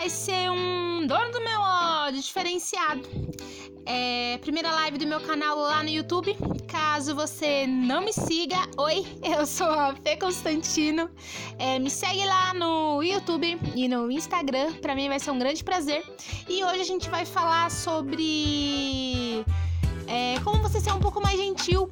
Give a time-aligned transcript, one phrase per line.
[0.00, 3.02] vai ser um dono do meu ódio diferenciado.
[3.84, 6.34] É, primeira live do meu canal lá no YouTube.
[6.66, 11.10] Caso você não me siga, oi, eu sou a Fê Constantino.
[11.58, 14.72] É, me segue lá no YouTube e no Instagram.
[14.80, 16.02] Para mim vai ser um grande prazer.
[16.48, 19.44] E hoje a gente vai falar sobre
[20.06, 21.90] é, como você ser um pouco mais gentil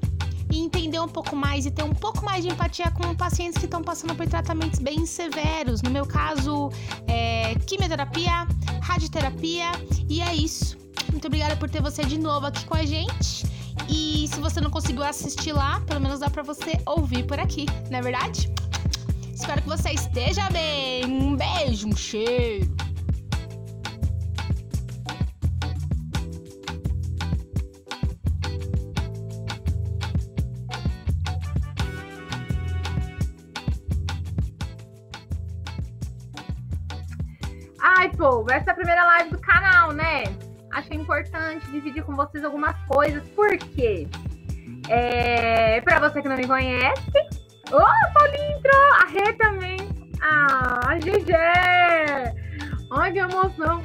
[0.51, 3.65] e entender um pouco mais e ter um pouco mais de empatia com pacientes que
[3.65, 5.83] estão passando por tratamentos bem severos.
[5.83, 6.71] No meu caso,
[7.07, 8.47] é, quimioterapia,
[8.81, 9.73] radioterapia,
[10.09, 10.77] e é isso.
[11.11, 13.47] Muito obrigada por ter você de novo aqui com a gente.
[13.89, 17.67] E se você não conseguiu assistir lá, pelo menos dá para você ouvir por aqui,
[17.91, 18.51] não é verdade?
[19.33, 21.05] Espero que você esteja bem.
[21.07, 22.69] Um beijo, um cheiro.
[38.19, 40.25] Ai, pô, essa é a primeira live do canal, né?
[40.73, 43.23] Achei importante dividir com vocês algumas coisas.
[43.29, 44.09] Por quê?
[44.89, 47.13] É, pra você que não me conhece.
[47.71, 48.93] Ô, oh, Paulinho entrou!
[48.95, 49.77] A Rê também.
[50.21, 51.33] Ah, GG!
[52.91, 53.81] Ai, que emoção!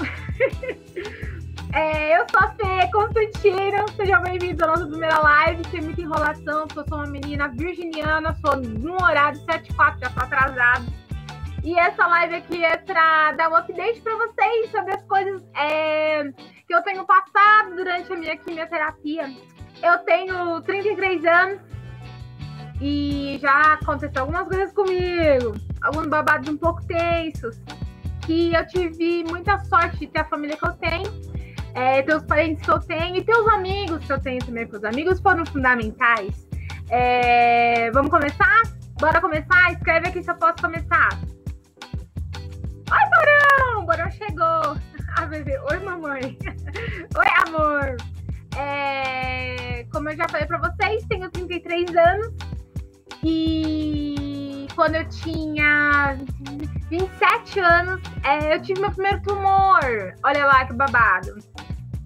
[1.74, 3.86] é, eu sou a Fê Constantino.
[3.96, 5.62] Seja bem-vindo à nossa primeira live.
[5.64, 8.36] Tem muita enrolação, porque eu sou uma menina virginiana.
[8.44, 11.03] Sou no horário 74, já tô atrasado
[11.64, 16.24] e essa live aqui é para dar um update para vocês sobre as coisas é,
[16.68, 19.32] que eu tenho passado durante a minha quimioterapia.
[19.82, 21.62] Eu tenho 33 anos
[22.82, 27.58] e já aconteceu algumas coisas comigo, alguns babados um pouco tensos,
[28.26, 31.10] que eu tive muita sorte de ter a família que eu tenho,
[31.76, 34.66] é, ter os parentes que eu tenho e ter os amigos que eu tenho também,
[34.66, 36.46] porque os amigos foram fundamentais.
[36.90, 38.64] É, vamos começar?
[39.00, 39.72] Bora começar?
[39.72, 41.33] Escreve aqui se eu posso começar.
[43.94, 44.76] Borão chegou!
[45.18, 45.56] A bebê.
[45.70, 46.36] Oi, mamãe!
[47.16, 47.96] Oi, amor!
[48.58, 49.86] É...
[49.92, 52.34] Como eu já falei pra vocês, tenho 33 anos.
[53.24, 56.18] E quando eu tinha
[56.90, 60.16] 27 anos, é, eu tive meu primeiro tumor.
[60.24, 61.38] Olha lá que babado.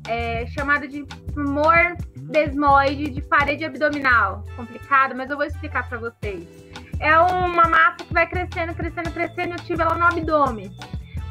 [0.10, 4.44] É, chamado de tumor desmoide de parede abdominal.
[4.58, 6.68] Complicado, mas eu vou explicar para vocês
[7.00, 9.54] é uma massa que vai crescendo, crescendo, crescendo.
[9.54, 10.72] Eu tive ela no abdômen.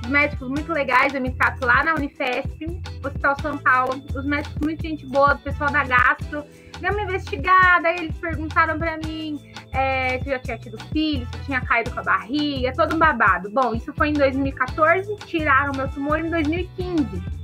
[0.07, 4.01] Os médicos muito legais, eu me trato lá na Unifesp, Hospital São Paulo.
[4.15, 6.45] Os médicos muito gente boa, o pessoal da gastro.
[6.79, 9.41] Deu uma investigada, aí eles perguntaram para mim
[9.73, 12.99] é, se eu já tinha tido filhos, se tinha caído com a barriga, todo um
[13.01, 13.51] babado.
[13.51, 17.35] Bom, isso foi em 2014, tiraram meu tumor em 2015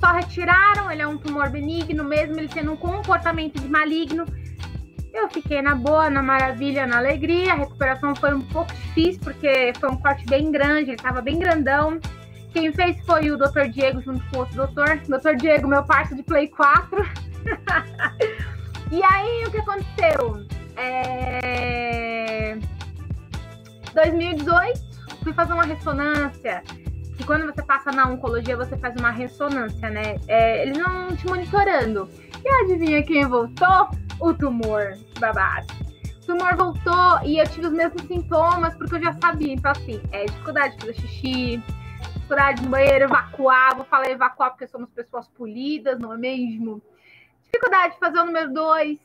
[0.00, 4.24] só retiraram, ele é um tumor benigno, mesmo ele tendo um comportamento de maligno,
[5.12, 7.52] eu fiquei na boa, na maravilha, na alegria.
[7.52, 11.38] A recuperação foi um pouco difícil, porque foi um corte bem grande, ele estava bem
[11.38, 11.98] grandão.
[12.52, 13.68] Quem fez foi o Dr.
[13.70, 14.96] Diego junto com outro doutor.
[14.98, 15.36] Dr.
[15.36, 16.98] Diego, meu parceiro de Play 4.
[18.90, 20.46] e aí, o que aconteceu?
[20.76, 22.56] É...
[23.94, 24.80] 2018,
[25.22, 26.62] fui fazer uma ressonância.
[27.18, 30.16] E quando você passa na oncologia, você faz uma ressonância, né?
[30.28, 32.08] É, eles não te monitorando.
[32.44, 33.88] E adivinha quem voltou?
[34.20, 35.66] o tumor babado.
[36.22, 39.52] O tumor voltou e eu tive os mesmos sintomas, porque eu já sabia.
[39.52, 41.62] Então, assim, é dificuldade de fazer xixi,
[42.14, 43.76] dificuldade no banheiro, evacuar.
[43.76, 46.82] Vou falar evacuar porque somos pessoas polidas, não é mesmo?
[47.44, 48.98] Dificuldade de fazer o número dois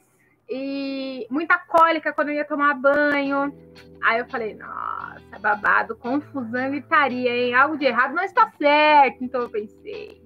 [0.49, 3.55] e muita cólica quando eu ia tomar banho.
[4.03, 7.53] Aí eu falei, nossa, babado, confusão, gritaria, hein?
[7.53, 9.23] Algo de errado não está certo.
[9.23, 10.21] Então eu pensei,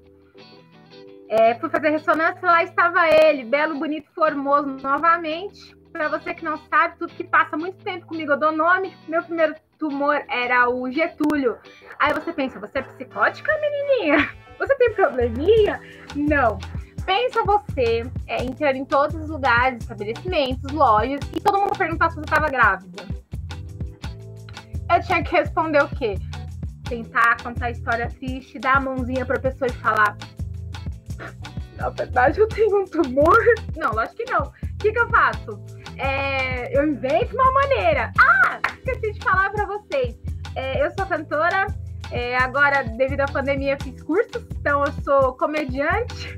[1.30, 5.76] é, fui fazer ressonância, lá estava ele, belo, bonito, formoso, novamente.
[5.92, 8.96] Para você que não sabe, tudo que passa muito tempo comigo, eu dou nome.
[9.08, 11.58] Meu primeiro tumor era o Getúlio.
[12.00, 14.30] Aí você pensa, você é psicótica, menininha?
[14.58, 15.80] Você tem probleminha?
[16.16, 16.58] Não.
[17.06, 22.16] Pensa você é, entrar em todos os lugares, estabelecimentos, lojas, e todo mundo perguntar se
[22.16, 23.04] você estava grávida.
[24.94, 26.16] Eu tinha que responder o quê?
[26.90, 30.18] Tentar contar a história triste, dar a mãozinha para a pessoa e falar:
[31.78, 33.38] na verdade, eu tenho um tumor.
[33.75, 34.42] Não, lógico que não.
[34.42, 35.60] O que, que eu faço?
[35.98, 38.12] É, eu invento uma maneira.
[38.19, 40.16] Ah, esqueci de falar para vocês.
[40.56, 41.68] É, eu sou cantora.
[42.12, 44.44] É, agora, devido à pandemia, fiz cursos.
[44.60, 46.38] Então, eu sou comediante,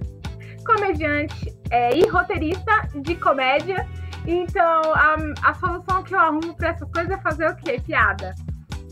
[0.66, 3.88] comediante é, e roteirista de comédia.
[4.28, 7.80] Então, a, a solução que eu arrumo para essas coisas é fazer o quê?
[7.86, 8.36] Piada.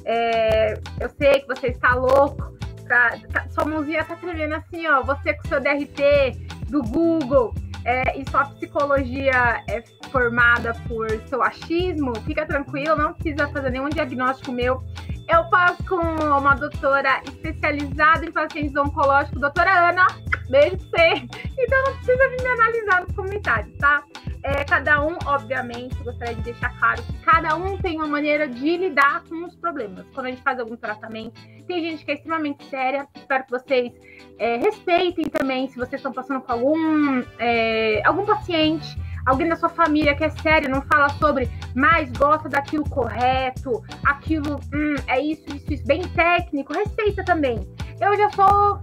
[0.06, 2.58] É, eu sei que você está louco
[2.88, 5.02] Tá, tá, sua mãozinha tá tremendo assim, ó.
[5.04, 7.54] Você com seu DRT do Google
[7.88, 9.82] é, e sua psicologia é
[10.12, 14.84] formada por seu achismo, fica tranquilo, não precisa fazer nenhum diagnóstico meu.
[15.30, 20.06] eu passo com uma doutora especializada em pacientes oncológicos, doutora Ana.
[20.50, 21.28] Beijo pra você.
[21.60, 24.04] Então não precisa vir me analisar nos comentários, tá?
[24.44, 28.78] É, cada um, obviamente, gostaria de deixar claro que cada um tem uma maneira de
[28.78, 30.06] lidar com os problemas.
[30.14, 33.08] Quando a gente faz algum tratamento, tem gente que é extremamente séria.
[33.16, 33.92] Espero que vocês
[34.38, 38.98] é, respeitem também se vocês estão passando com algum, é, algum paciente
[39.28, 44.60] alguém da sua família que é sério, não fala sobre, mas gosta daquilo correto, aquilo,
[44.74, 47.60] hum, é isso, isso, isso, bem técnico, respeita também.
[48.00, 48.80] Eu já sou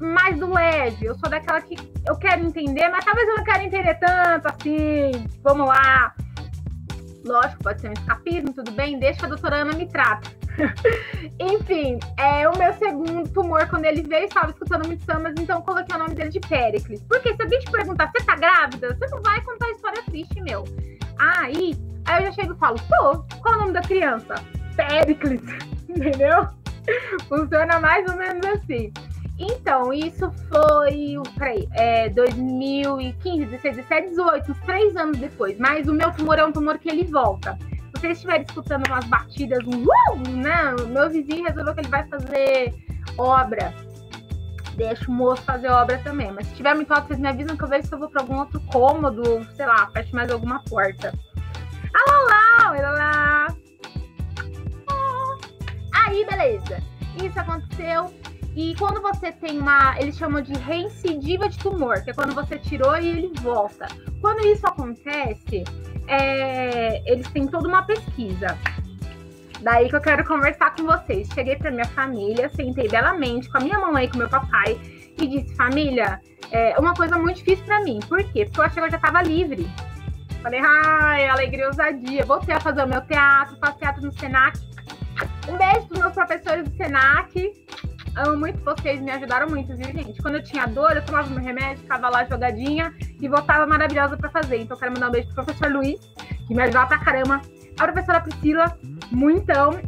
[0.00, 1.76] mais do leve, eu sou daquela que
[2.06, 6.14] eu quero entender, mas talvez eu não quero entender tanto assim, vamos lá.
[7.24, 10.30] Lógico, pode ser um escapismo, tudo bem, deixa a doutora Ana me trata.
[11.38, 15.94] Enfim, é o meu segundo tumor, quando ele veio, estava escutando muito sambas, então coloquei
[15.94, 17.02] o nome dele de Pericles.
[17.02, 18.96] Porque se alguém te perguntar, você tá grávida?
[18.96, 20.64] Você não vai contar história triste, meu.
[21.18, 21.76] Aí,
[22.06, 24.34] aí eu já chego e falo, tô, qual é o nome da criança?
[24.74, 25.42] Pericles,
[25.88, 26.48] entendeu?
[27.28, 28.90] Funciona mais ou menos assim.
[29.40, 31.22] Então, isso foi,
[31.72, 35.58] é, 2015, 16, 17, 18, uns três anos depois.
[35.58, 37.58] Mas o meu tumor é um tumor que ele volta
[38.00, 40.74] vocês estiverem escutando umas batidas, um uh, né?
[40.88, 42.74] Meu vizinho resolveu que ele vai fazer
[43.18, 43.74] obra.
[44.74, 46.32] Deixa o moço fazer obra também.
[46.32, 48.22] Mas se tiver muito alto, vocês me avisam que eu vejo se eu vou para
[48.22, 51.12] algum outro cômodo, sei lá, feche mais alguma porta.
[51.94, 53.46] Alô, lá, olha lá.
[55.92, 56.82] Aí, beleza.
[57.22, 58.19] Isso aconteceu.
[58.56, 59.98] E quando você tem uma.
[60.00, 63.86] Eles chamam de reincidiva de tumor, que é quando você tirou e ele volta.
[64.20, 65.64] Quando isso acontece,
[66.08, 68.58] é, eles têm toda uma pesquisa.
[69.62, 71.28] Daí que eu quero conversar com vocês.
[71.34, 74.80] Cheguei para minha família, sentei belamente com a minha mamãe e com meu papai
[75.18, 76.20] e disse: família,
[76.50, 78.00] é uma coisa muito difícil para mim.
[78.08, 78.46] Por quê?
[78.46, 79.70] Porque eu achei que eu já estava livre.
[80.42, 82.24] Falei, ai, alegria, ousadia.
[82.24, 84.58] Voltei a fazer o meu teatro, faço teatro no Senac.
[85.48, 87.52] Um beijo para meus professores do Senac.
[88.16, 90.20] Amo muito vocês, me ajudaram muito, viu, gente?
[90.20, 94.28] Quando eu tinha dor, eu tomava meu remédio, ficava lá jogadinha e voltava maravilhosa para
[94.30, 94.58] fazer.
[94.58, 96.00] Então, quero mandar um beijo pro professor Luiz,
[96.46, 97.40] que me ajudava pra caramba.
[97.78, 98.76] A professora Priscila,
[99.12, 99.80] muitão.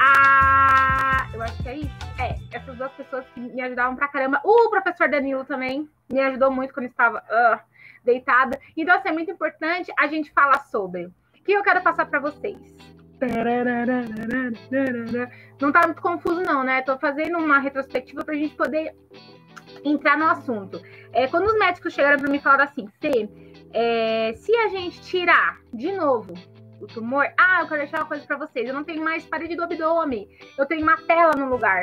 [0.00, 1.28] A.
[1.34, 1.94] Eu acho que é isso.
[2.18, 4.40] É, essas duas pessoas que me ajudavam pra caramba.
[4.44, 7.58] O professor Danilo também me ajudou muito quando eu estava uh,
[8.04, 8.58] deitada.
[8.76, 11.06] Então, assim, é muito importante a gente falar sobre.
[11.06, 11.12] O
[11.44, 12.93] que eu quero passar para vocês?
[15.60, 16.82] Não tá muito confuso, não, né?
[16.82, 18.94] Tô fazendo uma retrospectiva pra gente poder
[19.84, 20.80] entrar no assunto.
[21.12, 23.28] É, quando os médicos chegaram para mim e falaram assim, Fê,
[23.72, 26.34] é, se a gente tirar de novo
[26.80, 29.56] o tumor, ah, eu quero deixar uma coisa para vocês, eu não tenho mais parede
[29.56, 30.28] do abdômen,
[30.58, 31.82] eu tenho uma tela no lugar.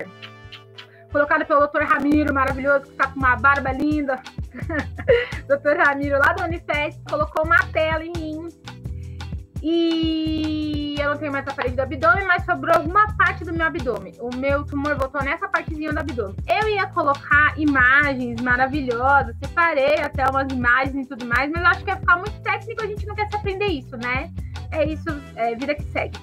[1.12, 1.84] Colocada pelo Dr.
[1.84, 4.22] Ramiro, maravilhoso, que tá com uma barba linda.
[5.46, 5.78] Dr.
[5.78, 8.61] Ramiro, lá do Unifest, colocou uma tela em mim
[9.62, 13.66] e eu não tenho mais a parede do abdômen, mas sobrou alguma parte do meu
[13.66, 14.14] abdômen.
[14.20, 16.36] O meu tumor voltou nessa partezinha do abdômen.
[16.48, 21.84] Eu ia colocar imagens maravilhosas, separei até umas imagens e tudo mais, mas eu acho
[21.84, 24.32] que ia ficar muito técnico, a gente não quer se aprender isso, né?
[24.72, 26.18] É isso, é vida que segue.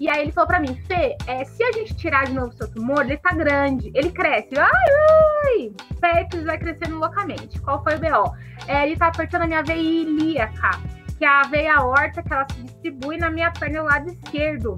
[0.00, 2.66] E aí ele falou pra mim, Fê, é, se a gente tirar de novo seu
[2.72, 4.58] tumor, ele tá grande, ele cresce.
[4.58, 5.72] Ai, ai!
[6.00, 7.60] Pepes vai crescendo loucamente.
[7.60, 8.34] Qual foi o BO?
[8.66, 10.70] É, ele tá apertando a minha veia ilíaca
[11.20, 14.74] que é a veia aorta que ela se distribui na minha perna lado esquerdo.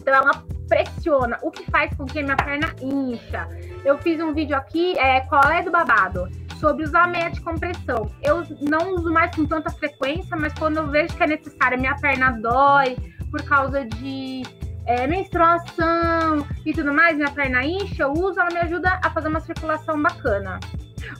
[0.00, 3.46] Então ela pressiona, o que faz com que minha perna incha.
[3.84, 6.26] Eu fiz um vídeo aqui, é, qual é do babado?
[6.58, 8.10] Sobre usar meia de compressão.
[8.22, 11.96] Eu não uso mais com tanta frequência, mas quando eu vejo que é necessário, minha
[11.96, 12.96] perna dói
[13.30, 14.42] por causa de
[14.86, 19.28] é, menstruação e tudo mais, minha perna incha, eu uso, ela me ajuda a fazer
[19.28, 20.58] uma circulação bacana.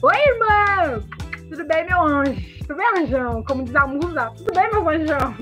[0.01, 1.28] Oi, irmão!
[1.49, 2.59] Tudo bem, meu anjo?
[2.59, 3.43] Tudo bem, anjão?
[3.43, 4.31] Como diz a musa?
[4.37, 5.35] Tudo bem, meu anjão?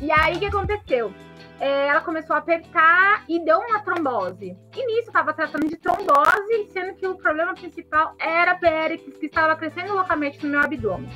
[0.00, 1.12] E aí, o que aconteceu?
[1.60, 4.56] É, ela começou a apertar e deu uma trombose.
[4.74, 9.26] E nisso, estava tratando de trombose, sendo que o problema principal era a périx, que
[9.26, 11.10] estava crescendo loucamente no meu abdômen.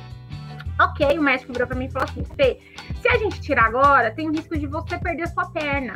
[0.79, 2.59] Ok, o médico virou para mim e falou assim: Fê,
[3.01, 5.95] se a gente tirar agora, tem o risco de você perder sua perna.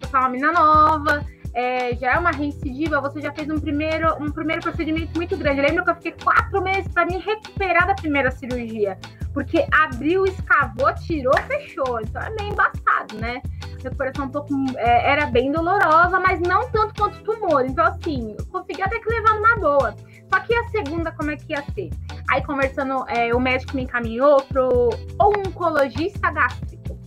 [0.00, 4.12] Você é uma menina nova, é, já é uma recidiva, você já fez um primeiro,
[4.20, 5.60] um primeiro procedimento muito grande.
[5.60, 8.98] Lembra que eu fiquei quatro meses para me recuperar da primeira cirurgia?
[9.32, 12.00] Porque abriu, escavou, tirou, fechou.
[12.00, 13.40] Então é meio embaçado, né?
[13.62, 17.64] A recuperação um pouco é, era bem dolorosa, mas não tanto quanto tumor.
[17.64, 19.94] Então, assim, eu consegui até que levar numa boa.
[20.32, 21.90] Só que a segunda, como é que ia ser?
[22.30, 26.98] Aí, conversando, é, o médico me encaminhou pro oncologista gástrico.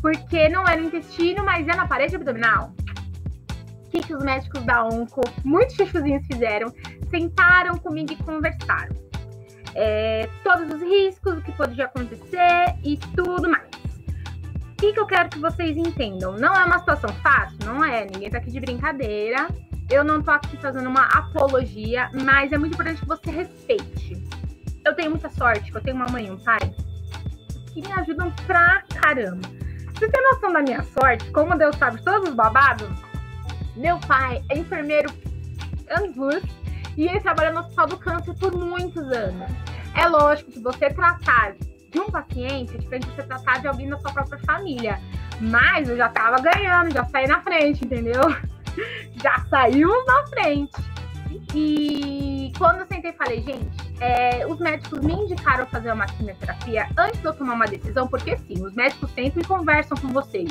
[0.00, 2.72] Porque não era no intestino, mas é na parede abdominal
[3.94, 6.72] que, que os médicos da Onco, muitos chuchuzinhos fizeram,
[7.10, 8.94] sentaram comigo e conversaram.
[9.74, 13.68] É, todos os riscos, o que podia acontecer e tudo mais.
[13.68, 16.32] O que, que eu quero que vocês entendam?
[16.32, 19.48] Não é uma situação fácil, não é, ninguém tá aqui de brincadeira.
[19.90, 24.22] Eu não tô aqui fazendo uma apologia, mas é muito importante que você respeite.
[24.84, 26.58] Eu tenho muita sorte, que eu tenho uma mãe e um pai
[27.72, 29.48] que me ajudam pra caramba.
[29.94, 31.30] Você tem noção da minha sorte?
[31.30, 32.88] Como Deus sabe todos os babados?
[33.76, 35.12] Meu pai é enfermeiro
[35.90, 36.42] anos
[36.96, 39.50] e ele trabalha no Hospital do Câncer por muitos anos.
[39.94, 41.54] É lógico que você tratar
[41.90, 45.00] de um paciente é diferente de você tratar de alguém da sua própria família.
[45.40, 48.22] Mas eu já tava ganhando, já saí na frente, entendeu?
[49.22, 50.72] Já saímos na frente.
[51.54, 57.20] E quando eu sentei falei, gente, é, os médicos me indicaram fazer uma quimioterapia antes
[57.20, 60.50] de eu tomar uma decisão, porque sim, os médicos sempre conversam com vocês.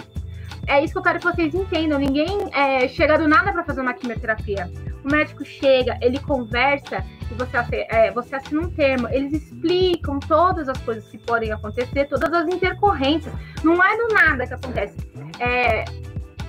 [0.67, 1.99] É isso que eu quero que vocês entendam.
[1.99, 4.71] Ninguém é, chega do nada para fazer uma quimioterapia.
[5.03, 7.03] O médico chega, ele conversa
[7.33, 9.07] você, é, você assina um termo.
[9.09, 13.33] Eles explicam todas as coisas que podem acontecer, todas as intercorrências.
[13.63, 14.95] Não é do nada que acontece.
[15.39, 15.85] É,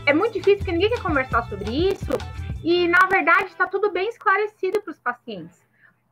[0.07, 2.13] é muito difícil porque ninguém quer conversar sobre isso.
[2.63, 5.63] E, na verdade, está tudo bem esclarecido para os pacientes.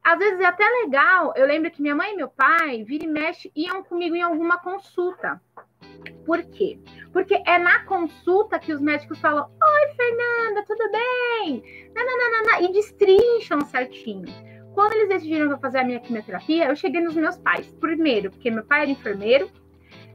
[0.05, 1.33] Às vezes é até legal.
[1.37, 4.59] Eu lembro que minha mãe e meu pai, vira e mexe, iam comigo em alguma
[4.59, 5.41] consulta.
[6.25, 6.79] Por quê?
[7.13, 11.91] Porque é na consulta que os médicos falam: Oi, Fernanda, tudo bem?
[11.95, 14.27] Nananana, e destrincham certinho.
[14.75, 17.67] Quando eles decidiram fazer a minha quimioterapia, eu cheguei nos meus pais.
[17.81, 19.51] Primeiro, porque meu pai era enfermeiro,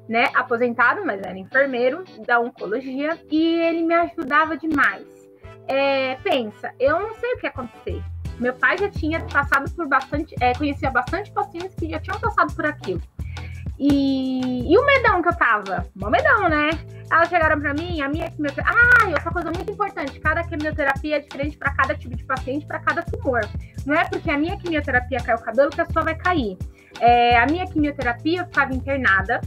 [0.09, 0.29] né?
[0.33, 5.05] Aposentado, mas era enfermeiro da oncologia, e ele me ajudava demais.
[5.67, 8.01] É, pensa, eu não sei o que ia acontecer.
[8.39, 12.55] Meu pai já tinha passado por bastante, é, conhecia bastante pacientes que já tinham passado
[12.55, 13.01] por aquilo.
[13.79, 15.85] E, e o medão que eu tava?
[15.95, 16.69] Bom medão, né?
[17.11, 18.75] Elas chegaram pra mim, a minha quimioterapia.
[18.75, 22.65] Ah, e outra coisa muito importante: cada quimioterapia é diferente para cada tipo de paciente,
[22.65, 23.41] para cada tumor.
[23.85, 26.57] Não é porque a minha quimioterapia caiu o cabelo que a sua vai cair.
[26.99, 29.39] É, a minha quimioterapia eu ficava internada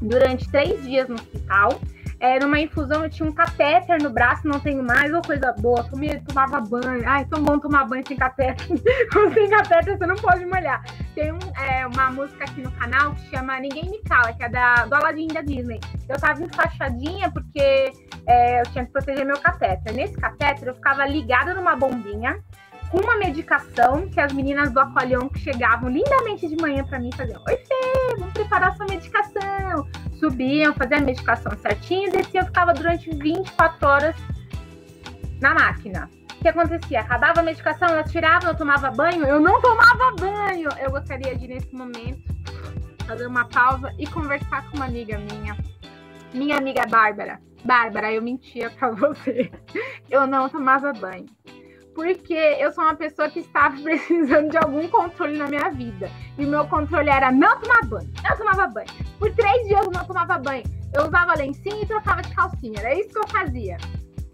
[0.00, 1.80] durante três dias no hospital.
[2.20, 5.84] É, numa infusão eu tinha um catéter no braço, não tenho mais, ou coisa boa.
[5.84, 7.02] Comia, tomava banho.
[7.06, 8.66] Ai, tão bom tomar banho sem catéter.
[9.34, 10.82] sem catéter você não pode molhar.
[11.14, 14.48] Tem um, é, uma música aqui no canal que chama Ninguém Me Cala, que é
[14.48, 15.78] da, do Aladdin da Disney.
[16.08, 17.92] Eu tava enfaixadinha porque
[18.26, 19.94] é, eu tinha que proteger meu catéter.
[19.94, 22.36] Nesse catéter eu ficava ligada numa bombinha
[22.90, 27.10] com uma medicação que as meninas do Aqualion que chegavam lindamente de manhã para mim
[27.16, 29.86] faziam: Oi, Fê, vamos preparar sua medicação.
[30.18, 34.16] Subiam, faziam a medicação certinho e desciam, ficava durante 24 horas
[35.40, 36.10] na máquina.
[36.34, 37.00] O que acontecia?
[37.00, 40.68] Acabava a medicação, elas tiravam, eu tomava banho, eu não tomava banho.
[40.80, 42.22] Eu gostaria de, nesse momento,
[43.06, 45.56] fazer uma pausa e conversar com uma amiga minha,
[46.32, 47.40] minha amiga Bárbara.
[47.64, 49.50] Bárbara, eu mentia pra você.
[50.08, 51.26] Eu não tomava banho
[51.98, 56.08] porque eu sou uma pessoa que estava precisando de algum controle na minha vida.
[56.38, 58.08] E o meu controle era não tomar banho.
[58.30, 58.86] Eu tomava banho.
[59.18, 60.64] Por três dias eu não tomava banho.
[60.92, 62.80] Eu usava lencinho e trocava de calcinha.
[62.80, 63.76] Era isso que eu fazia.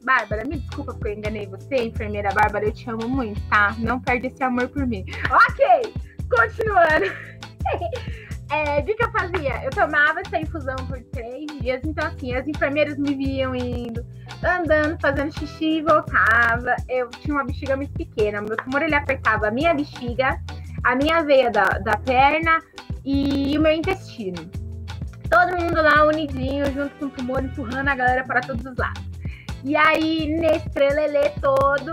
[0.05, 3.75] Bárbara, me desculpa porque eu enganei você, enfermeira Bárbara, eu te amo muito, tá?
[3.79, 5.05] Não perde esse amor por mim.
[5.31, 5.93] Ok,
[6.29, 7.07] continuando.
[8.51, 9.65] É, o que, que eu fazia?
[9.65, 14.05] Eu tomava essa infusão por três dias, então assim, as enfermeiras me viam indo,
[14.45, 16.77] andando, fazendo xixi e voltava.
[16.89, 20.39] Eu tinha uma bexiga muito pequena, meu tumor ele apertava a minha bexiga,
[20.85, 22.61] a minha veia da, da perna
[23.05, 24.49] e o meu intestino.
[25.31, 29.03] Todo mundo lá unidinho, junto com o tumor, empurrando a galera para todos os lados.
[29.65, 31.93] E aí, nesse trelelê todo,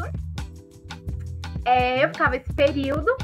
[1.65, 3.15] é, eu ficava esse período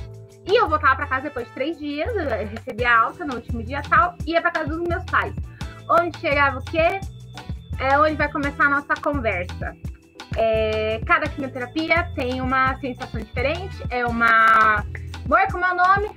[0.45, 3.81] e eu voltava para casa depois de três dias, eu recebia alta no último dia
[3.89, 5.35] tal, e ia para casa dos meus pais.
[5.89, 7.01] Onde chegava o quê?
[7.79, 9.75] É onde vai começar a nossa conversa.
[10.37, 14.85] É, cada quimioterapia tem uma sensação diferente, é uma.
[15.25, 16.15] Amor, como é o nome?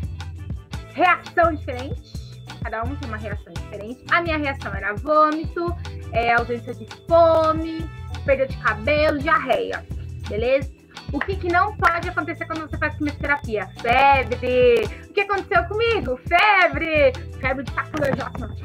[0.94, 2.19] Reação diferente.
[2.62, 4.04] Cada um tem uma reação diferente.
[4.10, 5.74] A minha reação era vômito,
[6.12, 7.88] é, ausência de fome,
[8.24, 9.84] perda de cabelo, diarreia.
[10.28, 10.70] Beleza?
[11.12, 13.68] O que, que não pode acontecer quando você faz quimioterapia?
[13.80, 14.84] Febre.
[15.08, 16.18] O que aconteceu comigo?
[16.28, 17.12] Febre.
[17.40, 18.56] Febre de saculejósima.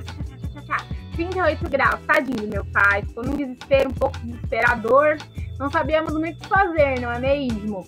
[1.16, 2.00] 38 graus.
[2.06, 3.02] Tadinho, meu pai.
[3.04, 5.18] Ficou num desespero um pouco desesperador.
[5.58, 7.88] Não sabíamos muito o que fazer, não é mesmo?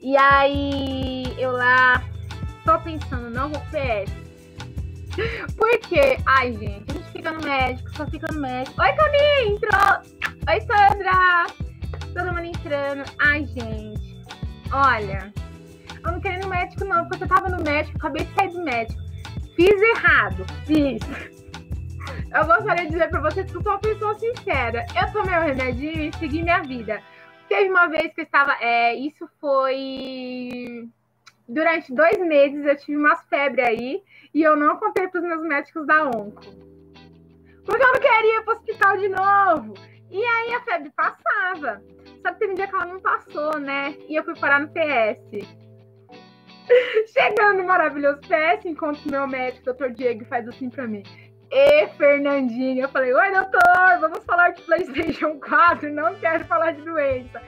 [0.00, 2.02] E aí, eu lá,
[2.64, 4.27] tô pensando, não vou PS.
[5.56, 6.18] Por quê?
[6.26, 8.80] Ai, gente, a gente fica no médico, só fica no médico.
[8.80, 10.02] Oi, Camille, entrou!
[10.48, 11.68] Oi, Sandra!
[12.18, 13.04] todo mundo entrando.
[13.20, 14.16] Ai, gente,
[14.72, 15.32] olha,
[16.04, 18.50] eu não queria ir no médico, não, porque eu tava no médico, acabei de sair
[18.50, 19.00] do médico.
[19.54, 21.00] Fiz errado, fiz.
[22.34, 24.86] Eu gostaria de dizer pra vocês que eu sou uma pessoa sincera.
[24.94, 27.00] Eu tomei o remedinho e segui minha vida.
[27.48, 28.56] Teve uma vez que eu estava.
[28.60, 30.88] É, isso foi.
[31.48, 34.02] Durante dois meses eu tive umas febres aí
[34.34, 36.42] e eu não contei pros meus médicos da ONCO.
[37.64, 39.74] Porque eu não queria ir pro hospital de novo.
[40.10, 41.82] E aí a febre passava.
[42.22, 43.94] Só que teve um dia que ela não passou, né?
[44.08, 45.46] E eu fui parar no PS.
[47.12, 51.02] Chegando no maravilhoso PS, encontro meu médico, doutor Diego, e faz assim pra mim.
[51.50, 56.82] E Fernandinha, eu falei, oi doutor, vamos falar de Playstation 4, não quero falar de
[56.82, 57.40] doença.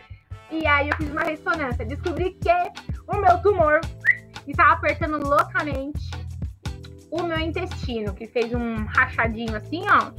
[0.50, 2.49] E aí eu fiz uma ressonância, descobri que
[3.12, 3.81] o meu tumor
[4.47, 6.11] estava apertando loucamente
[7.11, 10.12] o meu intestino, que fez um rachadinho assim, ó,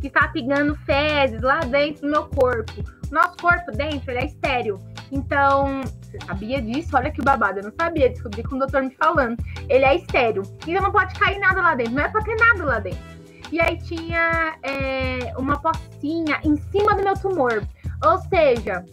[0.00, 2.72] que está pegando fezes lá dentro do meu corpo.
[3.10, 4.78] Nosso corpo dentro, ele é estéreo.
[5.12, 6.96] Então, você sabia disso?
[6.96, 9.36] Olha que babado, eu não sabia, descobri com o doutor me falando.
[9.68, 10.42] Ele é estéreo.
[10.66, 13.12] Então não pode cair nada lá dentro, não é pra ter nada lá dentro.
[13.52, 17.62] E aí tinha é, uma pocinha em cima do meu tumor.
[18.04, 18.84] Ou seja,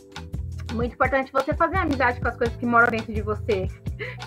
[0.73, 3.67] muito importante você fazer amizade com as coisas que moram dentro de você.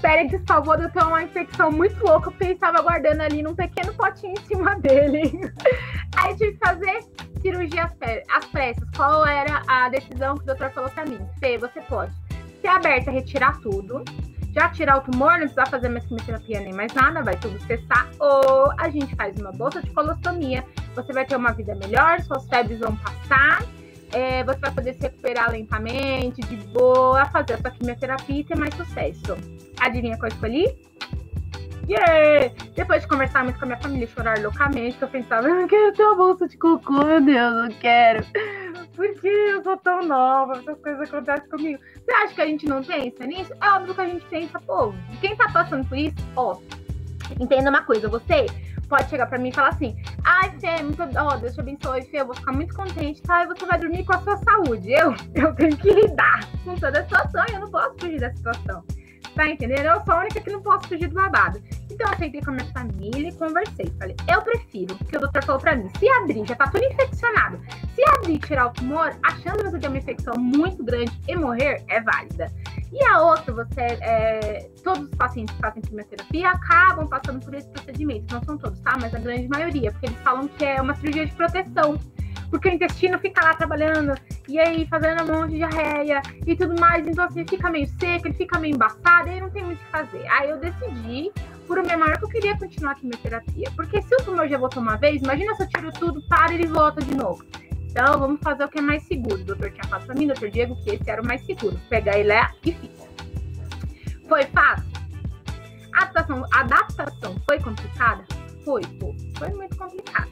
[0.01, 3.55] Félix salvou de eu ter uma infecção muito louca, porque ele estava guardando ali num
[3.55, 5.23] pequeno potinho em cima dele.
[6.17, 7.05] Aí tive que fazer
[7.41, 7.91] cirurgia
[8.31, 8.89] às pressas.
[8.97, 11.19] Qual era a decisão que o doutor falou pra mim?
[11.41, 12.13] Fê, você pode
[12.61, 14.05] ser aberta retirar tudo,
[14.53, 18.09] já tirar o tumor, não precisa fazer mais quimioterapia nem mais nada, vai tudo cessar,
[18.21, 22.47] ou a gente faz uma bolsa de colostomia, você vai ter uma vida melhor, suas
[22.49, 23.65] febres vão passar,
[24.13, 28.57] é, você vai poder se recuperar lentamente, de boa, fazer a sua quimioterapia e ter
[28.57, 29.37] mais sucesso.
[29.81, 30.93] Adivinha qual eu escolhi?
[31.89, 32.55] Yeah!
[32.77, 35.93] Depois de conversar muito com a minha família, chorar loucamente, eu pensava, eu não quero
[35.93, 38.25] ter uma bolsa de cocô, meu Deus, não quero.
[38.95, 40.59] Por que eu sou tão nova?
[40.59, 41.81] Essas coisas acontecem comigo.
[41.97, 43.53] Você acha que a gente não pensa nisso?
[43.61, 46.59] É óbvio que a gente pensa, pô, quem tá passando por isso, ó,
[47.41, 48.47] entenda uma coisa, você
[48.93, 52.21] pode chegar pra mim e falar assim: ai, Fê, muito, ó, Deus te abençoe, Fê,
[52.21, 53.43] eu vou ficar muito contente, tá?
[53.43, 54.93] E você vai dormir com a sua saúde.
[54.93, 58.31] Eu, eu tenho que lidar com toda a situação e eu não posso fugir da
[58.35, 58.85] situação.
[59.35, 59.87] Tá entendendo?
[59.87, 61.63] Eu sou a única que não posso fugir do babado.
[61.91, 63.93] Então eu sentei com a minha família e conversei.
[63.99, 67.61] Falei, eu prefiro, porque o doutor falou pra mim, se abrir, já tá tudo infeccionado.
[67.95, 72.01] Se abrir tirar o tumor, a chance de uma infecção muito grande e morrer é
[72.01, 72.53] válida.
[72.93, 77.69] E a outra, você, é, todos os pacientes que fazem quimioterapia acabam passando por esse
[77.69, 78.35] procedimento.
[78.35, 78.99] Não são todos, tá?
[79.01, 81.99] Mas a grande maioria, porque eles falam que é uma cirurgia de proteção
[82.53, 84.15] porque o intestino fica lá trabalhando
[84.47, 88.29] e aí fazendo um monte de diarreia e tudo mais, então assim, fica meio seco,
[88.29, 90.29] ele fica meio embaçado, e aí não tem muito o que fazer.
[90.29, 91.33] Aí eu decidi,
[91.67, 94.83] por uma memória, que eu queria continuar a quimioterapia, porque se o tumor já voltou
[94.83, 97.43] uma vez, imagina se eu tiro tudo, para e ele volta de novo.
[97.89, 99.41] Então vamos fazer o que é mais seguro.
[99.41, 101.81] O doutor tinha falado pra mim, doutor Diego, que esse era o mais seguro.
[101.89, 102.91] Pegar ele lá e fiz.
[104.29, 104.93] Foi fácil?
[105.95, 108.25] A adaptação, a adaptação foi complicada?
[108.63, 108.83] Foi.
[109.39, 110.29] Foi muito complicada.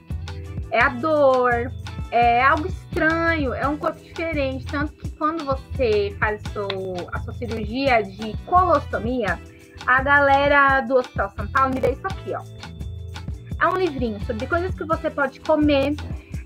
[0.71, 1.71] É a dor,
[2.11, 4.67] é algo estranho, é um corpo diferente.
[4.67, 6.69] Tanto que quando você faz seu,
[7.13, 9.39] a sua cirurgia de colostomia,
[9.87, 12.43] a galera do Hospital São Paulo me deu isso aqui, ó.
[13.61, 15.95] É um livrinho sobre coisas que você pode comer,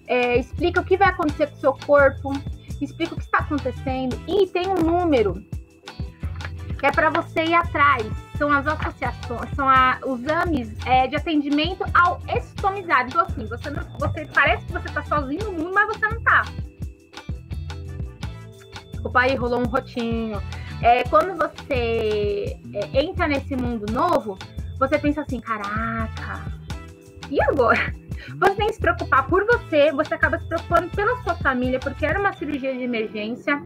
[0.06, 2.32] é, explica o que vai acontecer com o seu corpo,
[2.80, 5.34] explica o que está acontecendo e tem um número
[6.78, 11.16] que é para você ir atrás são as associações, são a, os exames é, de
[11.16, 13.08] atendimento ao estomizado.
[13.08, 16.22] Então, assim, você, não, você parece que você tá sozinho no mundo, mas você não
[16.22, 16.42] tá.
[18.90, 20.42] Desculpa aí, rolou um rotinho.
[20.82, 24.36] É, quando você é, entra nesse mundo novo,
[24.78, 26.44] você pensa assim, caraca,
[27.30, 28.03] e agora?
[28.38, 32.04] Você tem que se preocupar por você, você acaba se preocupando pela sua família, porque
[32.04, 33.62] era uma cirurgia de emergência.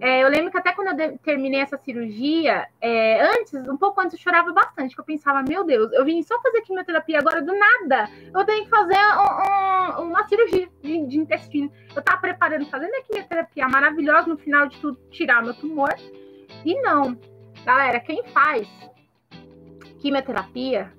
[0.00, 4.14] É, eu lembro que até quando eu terminei essa cirurgia, é, antes, um pouco antes,
[4.14, 7.52] eu chorava bastante, que eu pensava, meu Deus, eu vim só fazer quimioterapia agora do
[7.56, 8.10] nada.
[8.34, 11.70] Eu tenho que fazer um, um, uma cirurgia de, de, intestino.
[11.94, 15.94] Eu tava preparando, fazendo a quimioterapia maravilhosa, no final de tudo, tirar meu tumor.
[16.64, 17.16] E não.
[17.64, 18.68] Galera, quem faz
[20.00, 20.92] quimioterapia,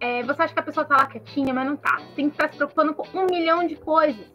[0.00, 2.00] é, você acha que a pessoa tá lá quietinha, mas não tá.
[2.16, 4.26] Tem que estar se preocupando com um milhão de coisas.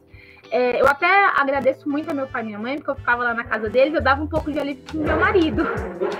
[0.52, 3.34] É, eu até agradeço muito a meu pai e minha mãe, porque eu ficava lá
[3.34, 5.64] na casa deles, eu dava um pouco de alívio pro meu marido,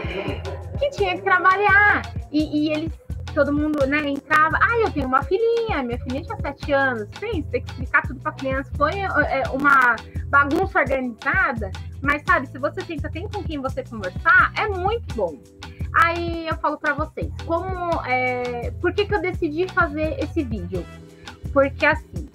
[0.80, 2.02] que tinha que trabalhar.
[2.32, 2.92] E, e eles,
[3.36, 4.58] todo mundo, né, entrava.
[4.60, 7.08] Ah, eu tenho uma filhinha, minha filhinha tinha sete anos.
[7.20, 8.72] Tem, tem que explicar tudo pra criança.
[8.76, 9.96] Foi é, uma
[10.28, 15.38] bagunça organizada, mas sabe, se você tenta, tem com quem você conversar, é muito bom.
[16.04, 20.86] Aí eu falo para vocês, como, é, por que, que eu decidi fazer esse vídeo?
[21.54, 22.28] Porque assim,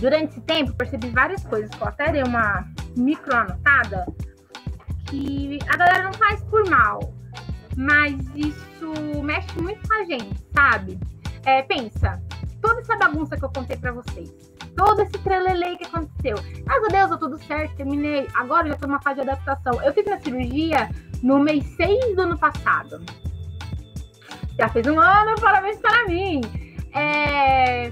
[0.00, 4.06] Durante esse tempo, percebi várias coisas, que eu até dei uma micro anotada,
[5.06, 7.00] que a galera não faz por mal,
[7.76, 10.98] mas isso mexe muito com a gente, sabe?
[11.44, 12.20] É, pensa,
[12.60, 14.30] toda essa bagunça que eu contei para vocês,
[14.76, 16.36] todo esse trelelei que aconteceu.
[16.64, 18.28] Graças a Deus, deu tudo certo, terminei.
[18.34, 19.82] Agora já tô numa fase de adaptação.
[19.82, 20.90] Eu fiz minha cirurgia
[21.22, 23.00] no mês 6 do ano passado.
[24.58, 26.40] Já fez um ano, parabéns para mim.
[26.92, 27.88] É...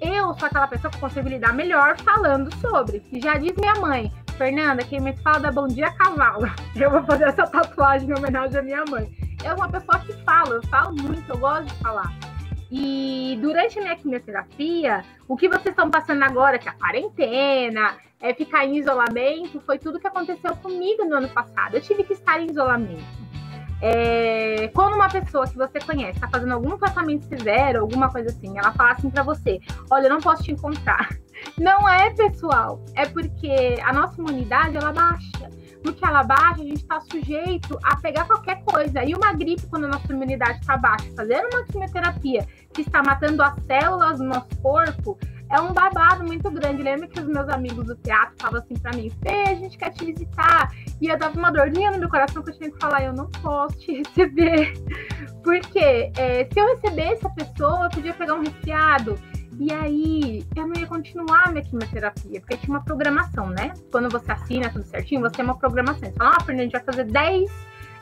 [0.00, 3.02] eu sou aquela pessoa que consigo lidar melhor falando sobre.
[3.12, 6.50] Já diz minha mãe, Fernanda, quem me fala da Bom Dia Cavalo.
[6.74, 9.08] Eu vou fazer essa tatuagem em homenagem à minha mãe.
[9.44, 12.12] Eu sou uma pessoa que fala, eu falo muito, eu gosto de falar.
[12.70, 17.96] E durante a minha quimioterapia, o que vocês estão passando agora, que é a quarentena,
[18.20, 21.74] é ficar em isolamento, foi tudo que aconteceu comigo no ano passado.
[21.74, 23.28] Eu tive que estar em isolamento.
[23.80, 28.58] É, quando uma pessoa que você conhece está fazendo algum tratamento severo, alguma coisa assim,
[28.58, 31.08] ela fala assim para você: Olha, eu não posso te encontrar.
[31.56, 35.48] Não é pessoal, é porque a nossa imunidade ela baixa.
[35.84, 39.04] Porque ela baixa, a gente está sujeito a pegar qualquer coisa.
[39.04, 43.42] E uma gripe, quando a nossa imunidade está baixa, fazendo uma quimioterapia que está matando
[43.42, 45.18] as células do nosso corpo,
[45.50, 46.82] é um babado muito grande.
[46.82, 49.90] Lembra que os meus amigos do teatro falavam assim pra mim, Fê, a gente quer
[49.90, 50.70] te visitar.
[51.00, 53.26] E eu dava uma dorzinha no meu coração que eu tinha que falar, eu não
[53.42, 54.74] posso te receber.
[55.42, 59.18] Porque é, se eu recebesse a pessoa, eu podia pegar um resfriado.
[59.58, 63.72] E aí, eu não ia continuar minha quimioterapia, porque tinha uma programação, né?
[63.90, 66.08] Quando você assina tudo certinho, você tem uma programação.
[66.08, 67.50] Você fala, ah, Fernanda, a gente vai fazer 10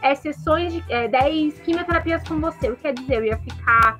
[0.02, 2.68] é, sessões de é, 10 quimioterapias com você.
[2.68, 3.16] O que quer dizer?
[3.16, 3.98] Eu ia ficar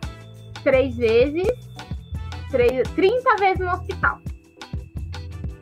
[0.67, 1.47] três vezes
[2.97, 4.19] 30 vezes no hospital.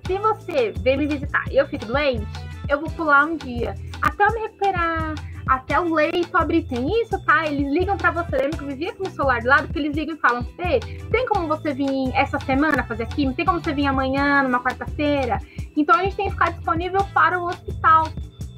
[0.07, 2.27] Se você vem me visitar e eu fico doente,
[2.71, 3.75] eu vou pular um dia.
[4.01, 5.14] Até eu me recuperar,
[5.47, 6.62] até o leito abrir.
[6.64, 7.47] Tem isso, tá?
[7.47, 8.37] Eles ligam para você.
[8.37, 9.69] Lembra que eu vivia com o celular do lado?
[9.69, 13.37] Que eles ligam e falam: Fê, tem como você vir essa semana fazer química?
[13.37, 15.38] Tem como você vir amanhã, numa quarta-feira?
[15.77, 18.05] Então a gente tem que ficar disponível para o hospital.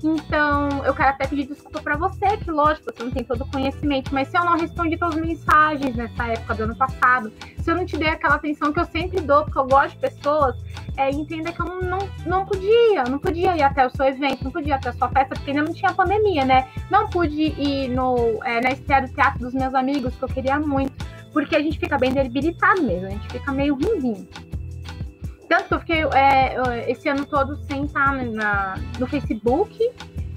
[0.02, 3.50] Então, eu quero até pedir desculpa para você, que lógico, você não tem todo o
[3.50, 7.70] conhecimento, mas se eu não respondi todas as mensagens nessa época do ano passado, se
[7.70, 10.54] eu não te dei aquela atenção que eu sempre dou, porque eu gosto de pessoas,
[10.96, 14.44] é, entenda que eu não, não, não podia, não podia ir até o seu evento,
[14.44, 16.68] não podia até a sua festa, porque ainda não tinha pandemia, né?
[16.90, 20.58] Não pude ir no, é, na estreia do teatro dos meus amigos, que eu queria
[20.60, 20.92] muito,
[21.32, 24.28] porque a gente fica bem debilitado mesmo, a gente fica meio ruimzinho.
[25.48, 29.78] Tanto que eu fiquei é, esse ano todo sem estar na, no Facebook.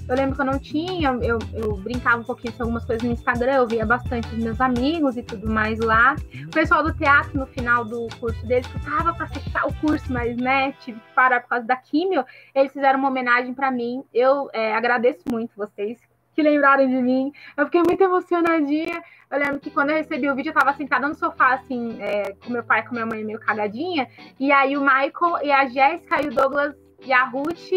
[0.08, 3.12] Eu lembro que eu não tinha, eu, eu brincava um pouquinho com algumas coisas no
[3.12, 6.16] Instagram, eu via bastante os meus amigos e tudo mais lá.
[6.46, 10.12] O pessoal do teatro, no final do curso deles, que tava para fechar o curso,
[10.12, 14.02] mas né, tive que parar por causa da químio, eles fizeram uma homenagem para mim.
[14.12, 15.96] Eu é, agradeço muito vocês
[16.34, 17.32] que lembraram de mim.
[17.56, 19.00] Eu fiquei muito emocionadinha.
[19.30, 22.32] Eu lembro que quando eu recebi o vídeo, eu tava sentada no sofá, assim, é,
[22.44, 24.08] com meu pai com minha mãe meio cagadinha.
[24.40, 27.70] E aí o Michael e a Jéssica e o Douglas e a Ruth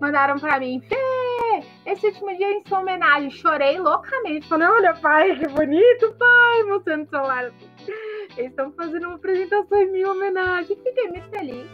[0.00, 3.30] mandaram pra mim, Fê, esse último dia em sua homenagem.
[3.30, 4.48] Chorei loucamente.
[4.48, 7.52] Falei, olha, pai, que bonito, pai, mostrando o celular.
[8.36, 10.76] Eles estão fazendo uma apresentação em minha homenagem.
[10.76, 11.70] Fiquei muito feliz.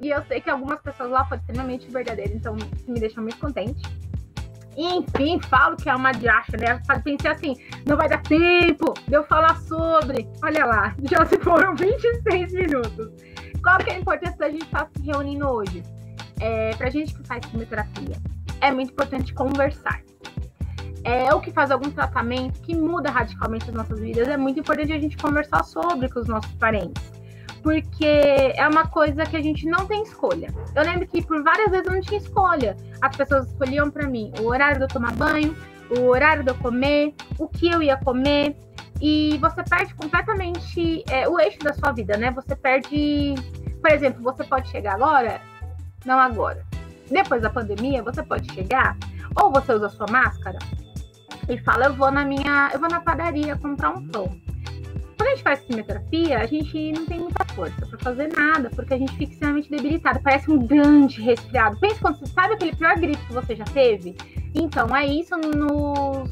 [0.00, 3.38] E eu sei que algumas pessoas lá foram extremamente verdadeiras, então isso me deixou muito
[3.38, 3.82] contente.
[4.76, 6.80] Enfim, falo que é uma diacha, né?
[7.02, 7.56] Pensei assim,
[7.86, 10.28] não vai dar tempo de eu falar sobre.
[10.42, 13.10] Olha lá, já se foram 26 minutos.
[13.62, 15.82] Qual que é a importância da gente estar se reunindo hoje?
[16.40, 18.16] É, pra gente que faz quimioterapia,
[18.60, 20.02] é muito importante conversar.
[21.04, 24.26] É o que faz algum tratamento que muda radicalmente as nossas vidas.
[24.26, 27.13] É muito importante a gente conversar sobre com os nossos parentes
[27.64, 30.48] porque é uma coisa que a gente não tem escolha.
[30.76, 32.76] Eu lembro que por várias vezes eu não tinha escolha.
[33.00, 35.56] As pessoas escolhiam para mim o horário de eu tomar banho,
[35.98, 38.54] o horário de eu comer, o que eu ia comer,
[39.00, 42.30] e você perde completamente é, o eixo da sua vida, né?
[42.32, 43.34] Você perde,
[43.80, 45.40] por exemplo, você pode chegar agora,
[46.04, 46.62] não agora.
[47.10, 48.94] Depois da pandemia, você pode chegar,
[49.42, 50.58] ou você usa sua máscara
[51.48, 54.43] e fala, eu vou na minha, eu vou na padaria comprar um pão.
[55.16, 58.94] Quando a gente faz quimioterapia, a gente não tem muita força para fazer nada, porque
[58.94, 60.20] a gente fica extremamente debilitado.
[60.22, 61.78] Parece um grande resfriado.
[61.78, 64.16] Pensa quando você sabe aquele pior gripe que você já teve?
[64.54, 66.30] Então, é isso nos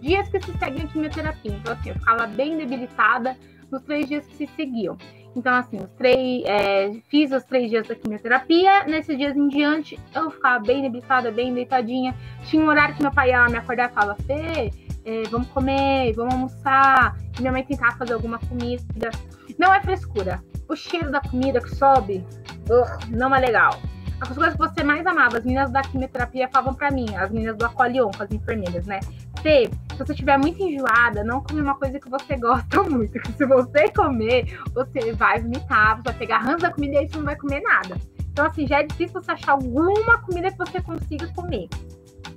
[0.00, 1.52] dias que se seguem a quimioterapia.
[1.52, 3.36] Então, assim, eu ficava bem debilitada
[3.70, 4.96] nos três dias que se seguiam.
[5.34, 8.84] Então, assim, os três, é, fiz os três dias da quimioterapia.
[8.84, 12.14] Nesses dias em diante, eu ficava bem debilitada, bem deitadinha.
[12.44, 14.70] Tinha um horário que meu pai ia me acordar e falava, Fê,
[15.04, 17.16] é, vamos comer, vamos almoçar.
[17.36, 19.10] E minha mãe tentava fazer alguma comida.
[19.58, 20.42] Não é frescura.
[20.68, 22.24] O cheiro da comida que sobe,
[22.70, 23.78] uh, não é legal.
[24.20, 27.56] As coisas que você mais amava, as meninas da quimioterapia falavam para mim, as meninas
[27.56, 29.00] do Aqualion, as enfermeiras, né?
[29.42, 33.12] Se você estiver muito enjoada, não come uma coisa que você gosta muito.
[33.12, 37.16] Porque se você comer, você vai vomitar, você vai pegar ranço da comida e você
[37.18, 37.96] não vai comer nada.
[38.30, 41.68] Então, assim, já é difícil você achar alguma comida que você consiga comer.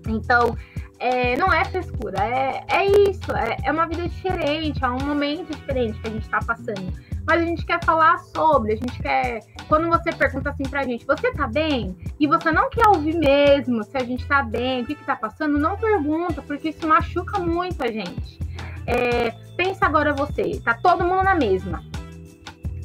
[0.07, 0.57] Então,
[0.99, 5.55] é, não é frescura, é, é isso, é, é uma vida diferente, é um momento
[5.55, 6.93] diferente que a gente está passando.
[7.27, 9.39] Mas a gente quer falar sobre, a gente quer.
[9.67, 11.97] Quando você pergunta assim pra gente, você tá bem?
[12.19, 15.15] E você não quer ouvir mesmo se a gente tá bem, o que, que tá
[15.15, 18.39] passando, não pergunta, porque isso machuca muito a gente.
[18.85, 21.83] É, pensa agora você, tá todo mundo na mesma.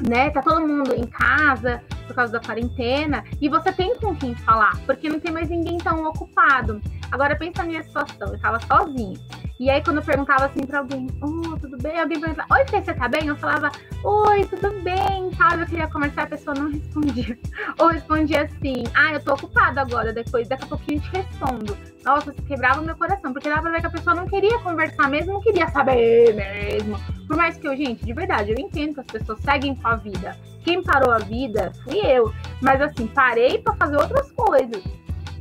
[0.08, 0.30] Né?
[0.30, 4.76] Tá todo mundo em casa por causa da quarentena e você tem com quem falar,
[4.86, 6.80] porque não tem mais ninguém tão ocupado.
[7.10, 9.18] Agora pensa na minha situação, eu tava sozinha.
[9.60, 12.00] E aí, quando eu perguntava assim pra alguém, oh, tudo bem?
[12.00, 13.26] Alguém perguntava, oi, Fê, você tá bem?
[13.26, 13.70] Eu falava,
[14.02, 15.58] oi, tudo bem, tal.
[15.58, 17.38] Eu queria conversar, a pessoa não respondia.
[17.78, 21.76] Ou respondia assim, ah, eu tô ocupada agora, depois, daqui a pouquinho eu te respondo.
[22.02, 24.58] Nossa, você quebrava o meu coração, porque dava pra ver que a pessoa não queria
[24.60, 26.98] conversar mesmo, não queria saber mesmo.
[27.28, 29.96] Por mais que eu, gente, de verdade, eu entendo que as pessoas seguem com a
[29.96, 30.38] vida.
[30.64, 32.32] Quem parou a vida fui eu.
[32.62, 34.82] Mas assim, parei para fazer outras coisas.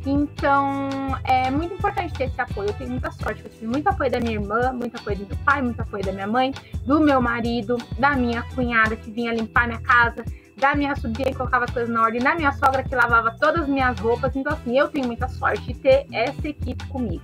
[0.05, 0.89] Então,
[1.25, 2.69] é muito importante ter esse apoio.
[2.69, 5.37] Eu tenho muita sorte, eu tive muito apoio da minha irmã, muito apoio do meu
[5.43, 6.53] pai, muito apoio da minha mãe,
[6.85, 10.23] do meu marido, da minha cunhada que vinha limpar minha casa,
[10.55, 13.63] da minha sobrinha que colocava as coisas na ordem, da minha sogra que lavava todas
[13.63, 14.35] as minhas roupas.
[14.35, 17.23] Então, assim, eu tenho muita sorte de ter essa equipe comigo.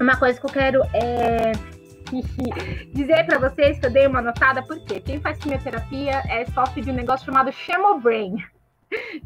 [0.00, 1.52] Uma coisa que eu quero é
[2.92, 6.90] dizer para vocês que eu dei uma notada, porque quem faz quimioterapia é sofre de
[6.90, 8.36] um negócio chamado Chemobrain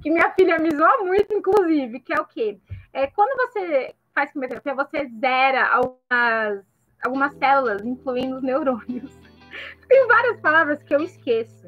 [0.02, 2.58] que minha filha me zoa muito, inclusive, que é o quê?
[2.92, 6.64] É, quando você faz quimioterapia, você zera algumas,
[7.04, 9.18] algumas células, incluindo os neurônios.
[9.88, 11.66] Tem várias palavras que eu esqueço.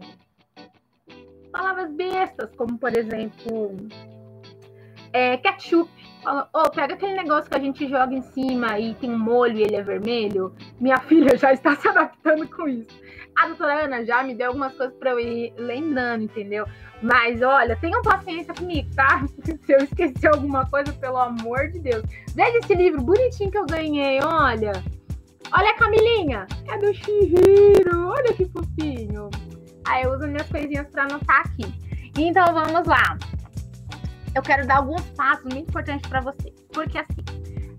[1.52, 3.76] Palavras bestas, como, por exemplo,
[5.12, 5.90] é, ketchup.
[6.54, 9.62] Oh, pega aquele negócio que a gente joga em cima e tem um molho e
[9.62, 10.54] ele é vermelho.
[10.80, 13.03] Minha filha já está se adaptando com isso.
[13.38, 16.66] A doutora Ana já me deu algumas coisas para eu ir lembrando, entendeu?
[17.02, 19.24] Mas olha, tenham paciência comigo, tá?
[19.44, 22.04] Se eu esquecer alguma coisa, pelo amor de Deus.
[22.34, 24.72] Veja esse livro bonitinho que eu ganhei, olha.
[25.52, 29.30] Olha a Camilinha, é do Shihiro, olha que fofinho.
[29.86, 31.64] Aí eu uso minhas coisinhas para anotar aqui.
[32.18, 33.18] Então vamos lá.
[34.34, 36.54] Eu quero dar alguns passos muito importantes para vocês.
[36.72, 37.24] Porque assim,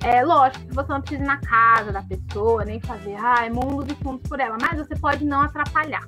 [0.04, 3.88] é lógico que você não precisa ir na casa da pessoa, nem fazer ai, mundos
[3.90, 6.08] e fundos por ela, mas você pode não atrapalhar.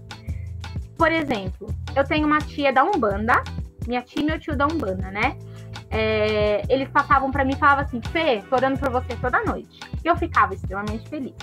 [0.98, 3.44] Por exemplo, eu tenho uma tia da Umbanda,
[3.88, 5.38] minha tia e meu tio da Umbanda, né?
[5.90, 9.80] É, eles passavam para mim e falavam assim: Fê, tô orando por você toda noite.
[10.04, 11.36] E eu ficava extremamente feliz.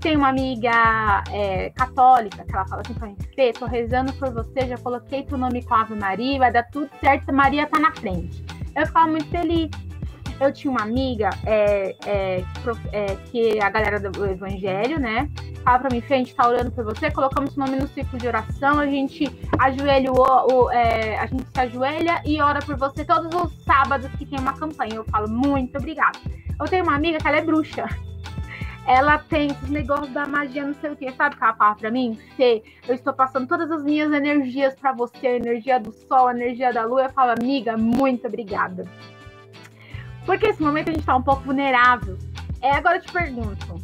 [0.00, 4.30] Tem uma amiga é, católica que ela fala assim pra mim: Fê, tô rezando por
[4.32, 7.78] você, já coloquei teu nome com a Ave Maria, vai dar tudo certo, Maria tá
[7.78, 8.44] na frente.
[8.74, 9.70] Eu ficava muito feliz.
[10.40, 12.44] Eu tinha uma amiga é, é,
[12.92, 15.30] é que a galera do Evangelho, né?
[15.66, 18.16] fala pra mim, Fê, a gente tá orando por você, colocamos o nome no ciclo
[18.16, 22.76] de oração, a gente ajoelha, o, o é, a gente se ajoelha e ora por
[22.76, 24.94] você todos os sábados que tem uma campanha.
[24.94, 26.20] Eu falo, muito obrigada.
[26.60, 27.84] Eu tenho uma amiga que ela é bruxa.
[28.86, 31.74] Ela tem esses negócios da magia, não sei o que, sabe o que ela fala
[31.74, 32.16] pra mim?
[32.36, 36.84] Fê, eu estou passando todas as minhas energias para você, energia do sol, energia da
[36.84, 37.02] lua.
[37.02, 38.86] Eu falo, amiga, muito obrigada.
[40.26, 42.18] Porque esse momento a gente tá um pouco vulnerável.
[42.60, 43.80] É, agora eu te pergunto,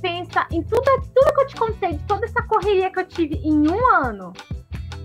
[0.00, 0.82] pensa em tudo,
[1.14, 4.32] tudo que eu te contei, de toda essa correria que eu tive em um ano.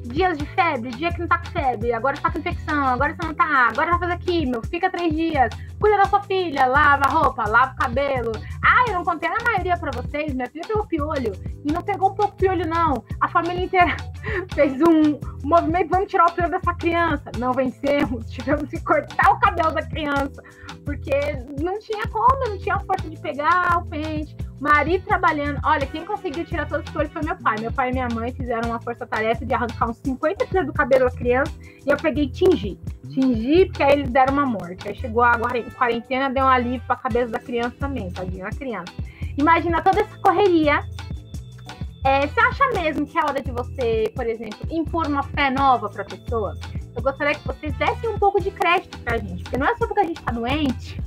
[0.08, 3.28] Dias de febre, dia que não tá com febre, agora tá com infecção, agora você
[3.28, 7.10] não tá, agora vai fazer químio, fica três dias, cuida da sua filha, lava a
[7.10, 8.32] roupa, lava o cabelo.
[8.64, 11.34] Ah, eu não contei a maioria para vocês, minha filha pegou piolho,
[11.66, 13.04] e não pegou um pouco piolho, não.
[13.20, 13.96] A família inteira
[14.54, 17.32] fez um movimento, vamos tirar o piolho dessa criança.
[17.38, 20.42] Não vencemos, tivemos que cortar o cabelo da criança,
[20.86, 21.20] porque
[21.62, 25.60] não tinha como, não tinha força de pegar o pente marido trabalhando.
[25.64, 27.56] Olha, quem conseguiu tirar todos os piolhos foi meu pai.
[27.60, 31.06] Meu pai e minha mãe fizeram uma força-tarefa de arrancar uns 50 quilos do cabelo
[31.06, 31.52] da criança
[31.86, 32.80] e eu peguei e tingi.
[33.10, 34.88] Tingi, porque aí eles deram uma morte.
[34.88, 35.38] Aí chegou a
[35.78, 38.94] quarentena, deu um alívio pra cabeça da criança também, tadinha, a criança.
[39.38, 40.84] Imagina toda essa correria.
[42.04, 45.90] É, você acha mesmo que é hora de você, por exemplo, impor uma fé nova
[45.90, 46.56] pra pessoa?
[46.96, 49.86] Eu gostaria que vocês dessem um pouco de crédito pra gente, porque não é só
[49.86, 50.98] porque a gente tá doente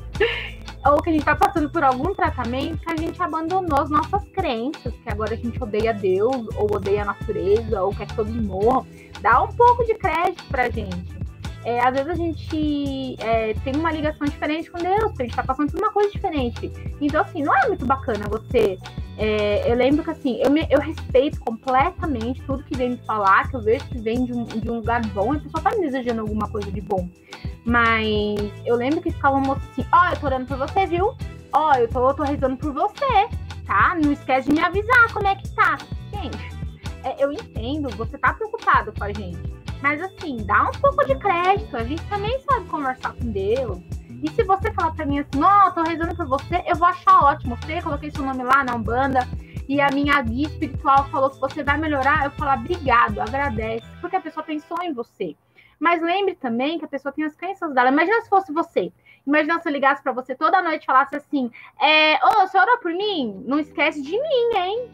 [0.86, 4.24] ou que a gente tá passando por algum tratamento que a gente abandonou as nossas
[4.32, 8.34] crenças, que agora a gente odeia Deus, ou odeia a natureza, ou quer que todos
[8.34, 8.86] morram.
[9.20, 11.20] Dá um pouco de crédito pra gente.
[11.62, 15.42] É, às vezes a gente é, tem uma ligação diferente com Deus, a gente tá
[15.42, 16.72] passando por uma coisa diferente.
[17.00, 18.78] Então, assim, não é muito bacana você.
[19.18, 23.50] É, eu lembro que, assim, eu, me, eu respeito completamente tudo que vem me falar,
[23.50, 25.70] que eu vejo que vem de um, de um lugar bom, e a pessoa tá
[25.76, 27.06] me desejando alguma coisa de bom.
[27.64, 31.14] Mas eu lembro que ficava moço assim: Ó, oh, eu tô orando por você, viu?
[31.53, 33.29] Ó, oh, eu tô, tô rezando por você,
[33.66, 33.96] tá?
[34.03, 35.79] Não esquece de me avisar como é que tá.
[36.12, 36.38] Gente,
[37.05, 39.38] é, eu entendo, você tá preocupado com a gente.
[39.83, 41.77] Mas assim, dá um pouco de crédito.
[41.77, 43.79] A gente também sabe conversar com Deus.
[44.23, 47.25] E se você falar pra mim assim, ó, tô rezando por você, eu vou achar
[47.25, 47.57] ótimo.
[47.57, 49.27] Você coloquei seu nome lá na Umbanda
[49.70, 54.16] e a minha guia espiritual falou que você vai melhorar, eu falo, obrigado, agradece, porque
[54.16, 55.37] a pessoa pensou em você.
[55.80, 57.88] Mas lembre também que a pessoa tem as crenças dela.
[57.88, 58.92] Imagina se fosse você.
[59.26, 62.58] Imagina se eu ligasse para você toda noite e falasse assim: é, Ô, oh, você
[62.58, 63.42] orou por mim?
[63.46, 64.90] Não esquece de mim, hein?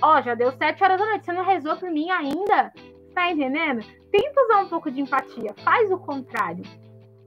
[0.00, 2.72] Ó, já deu sete horas da noite, você não rezou por mim ainda?
[3.14, 3.84] Tá entendendo?
[4.10, 6.64] Tenta usar um pouco de empatia, faz o contrário.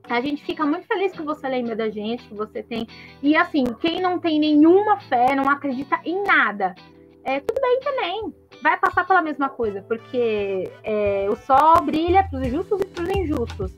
[0.09, 2.87] A gente fica muito feliz que você lembra da gente, que você tem.
[3.21, 6.75] E assim, quem não tem nenhuma fé, não acredita em nada,
[7.23, 8.35] é tudo bem também.
[8.61, 13.03] Vai passar pela mesma coisa, porque é, o sol brilha para os justos e para
[13.03, 13.71] os injustos.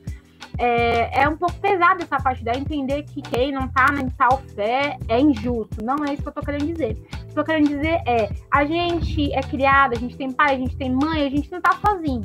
[0.60, 4.42] É, é, um pouco pesado essa parte da entender que quem não tá em tal
[4.56, 5.84] fé é injusto.
[5.84, 6.94] Não é isso que eu tô querendo dizer.
[6.94, 10.56] O que eu tô querendo dizer é: a gente é criada, a gente tem pai,
[10.56, 12.24] a gente tem mãe, a gente não tá sozinho.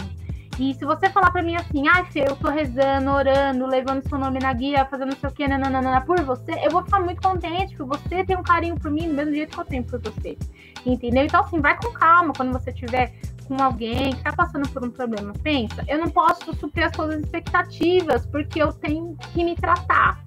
[0.62, 4.16] E se você falar para mim assim, ah, Fê, eu tô rezando, orando, levando seu
[4.16, 7.20] nome na guia, fazendo não sei o que, nananana, por você, eu vou ficar muito
[7.20, 9.98] contente, porque você tem um carinho por mim do mesmo jeito que eu tenho por
[9.98, 10.38] você.
[10.87, 11.25] Entendeu?
[11.25, 13.12] Então, assim, vai com calma quando você tiver
[13.48, 15.33] com alguém que tá passando por um problema.
[15.42, 20.22] Pensa, eu não posso suprir as suas expectativas, porque eu tenho que me tratar.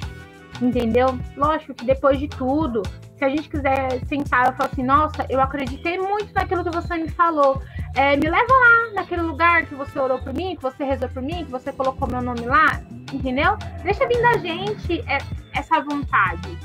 [0.61, 1.17] Entendeu?
[1.37, 2.83] Lógico que depois de tudo,
[3.17, 6.97] se a gente quiser sentar e falar assim, nossa, eu acreditei muito naquilo que você
[6.97, 7.61] me falou.
[7.95, 11.21] É, me leva lá naquele lugar que você orou por mim, que você rezou por
[11.21, 12.81] mim, que você colocou meu nome lá,
[13.13, 13.57] entendeu?
[13.83, 15.17] Deixa vir da gente é,
[15.53, 16.57] essa vontade,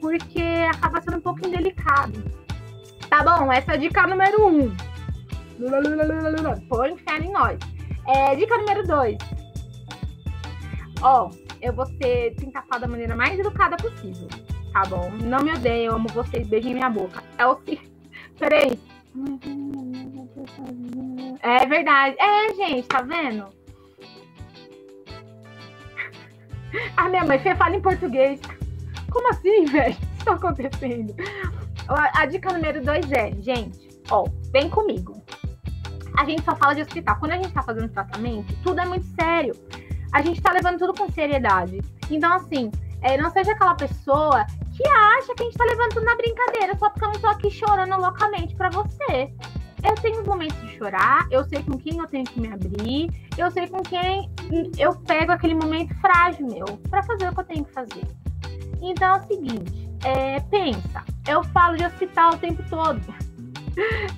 [0.00, 0.42] porque
[0.74, 2.20] acaba sendo um pouco indelicado.
[3.08, 4.76] Tá bom, essa é a dica número um.
[6.68, 7.58] Põe fé em nós.
[8.08, 9.16] É, dica número dois.
[11.00, 11.30] Ó,
[11.62, 14.28] eu vou ser, tentar falar da maneira mais educada possível.
[14.72, 15.10] Tá bom?
[15.22, 17.22] Não me odeiem, eu amo vocês, beijem minha boca.
[17.38, 17.56] É o
[18.38, 18.78] Peraí.
[21.42, 22.16] É verdade.
[22.18, 23.48] É, gente, tá vendo?
[26.96, 28.40] A minha mãe fala em português.
[29.10, 29.94] Como assim, velho?
[29.94, 31.14] O que tá acontecendo?
[31.88, 35.22] A, dica número dois é, gente, ó, vem comigo.
[36.18, 37.16] A gente só fala de hospital.
[37.20, 39.54] Quando a gente tá fazendo tratamento, tudo é muito sério.
[40.12, 41.80] A gente tá levando tudo com seriedade.
[42.10, 42.70] Então, assim,
[43.06, 44.44] é, não seja aquela pessoa
[44.76, 47.28] que acha que a gente tá levando tudo na brincadeira só porque eu não tô
[47.28, 49.32] aqui chorando loucamente para você.
[49.84, 53.08] Eu tenho os momentos de chorar, eu sei com quem eu tenho que me abrir,
[53.38, 54.28] eu sei com quem
[54.76, 58.08] eu pego aquele momento frágil meu para fazer o que eu tenho que fazer.
[58.82, 63.00] Então é o seguinte, é, pensa, eu falo de hospital o tempo todo.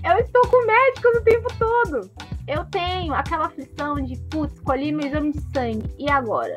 [0.04, 2.10] Eu estou com médicos o tempo todo.
[2.46, 5.92] Eu tenho aquela aflição de, putz, escolhi meu exame de sangue.
[5.98, 6.56] E agora?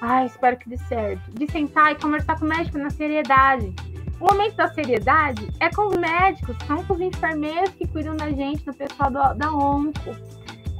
[0.00, 1.30] Ai, espero que dê certo.
[1.32, 3.72] De sentar e conversar com o médico na seriedade.
[4.20, 8.30] O momento da seriedade é com os médicos, são com os enfermeiros que cuidam da
[8.30, 10.16] gente, do pessoal do, da ONCO.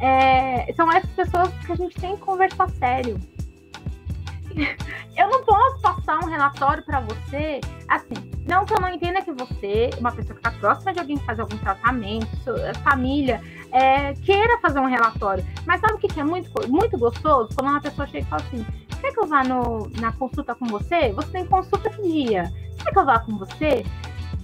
[0.01, 3.19] É, são essas pessoas que a gente tem que conversar sério.
[5.17, 8.15] Eu não posso passar um relatório para você, assim,
[8.47, 11.25] não que eu não entenda que você, uma pessoa que está próxima de alguém que
[11.25, 12.29] faz algum tratamento,
[12.85, 13.41] família,
[13.73, 15.45] é, queira fazer um relatório.
[15.67, 17.49] Mas sabe o que é muito, muito gostoso?
[17.55, 18.67] Quando uma pessoa chega e fala assim:
[19.07, 21.13] quer que eu vá no, na consulta com você?
[21.13, 22.53] Você tem consulta que dia?
[22.83, 23.85] Quer que eu vá com você?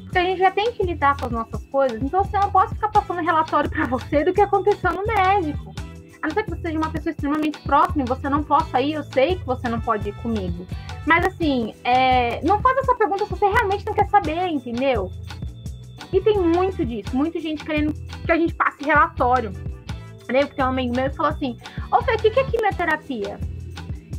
[0.04, 2.74] Porque a gente já tem que lidar com as nossas coisas, então você não pode
[2.74, 5.74] ficar passando relatório para você do que aconteceu no médico.
[6.20, 8.92] A não ser que você seja uma pessoa extremamente próxima e você não possa ir,
[8.92, 10.66] eu sei que você não pode ir comigo.
[11.04, 15.10] Mas assim, é, não faz essa pergunta se você realmente não quer saber, entendeu?
[16.12, 19.50] E tem muito disso, muita gente querendo que a gente passe relatório.
[20.30, 20.46] Né?
[20.46, 21.58] Porque um amigo meu falou assim:
[21.90, 23.40] Ô Fê, o que é quimioterapia?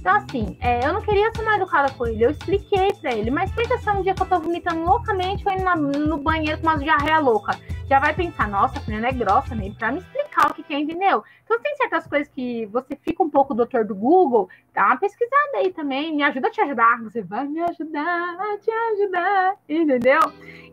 [0.04, 3.32] Então, assim, é, eu não queria ser mais educada com ele, eu expliquei pra ele,
[3.32, 6.68] mas pensa se um dia que eu tô vomitando loucamente ou indo no banheiro com
[6.68, 7.58] uma diarreia louca.
[7.88, 9.74] Já vai pensar, nossa, a Fernanda é grossa, né?
[9.80, 11.24] Pra me explicar o que, que é, entendeu?
[11.46, 15.60] Então, tem certas coisas que você fica um pouco doutor do Google, dá uma pesquisada
[15.60, 17.02] aí também, me ajuda a te ajudar.
[17.04, 20.20] Você vai me ajudar a te ajudar, entendeu?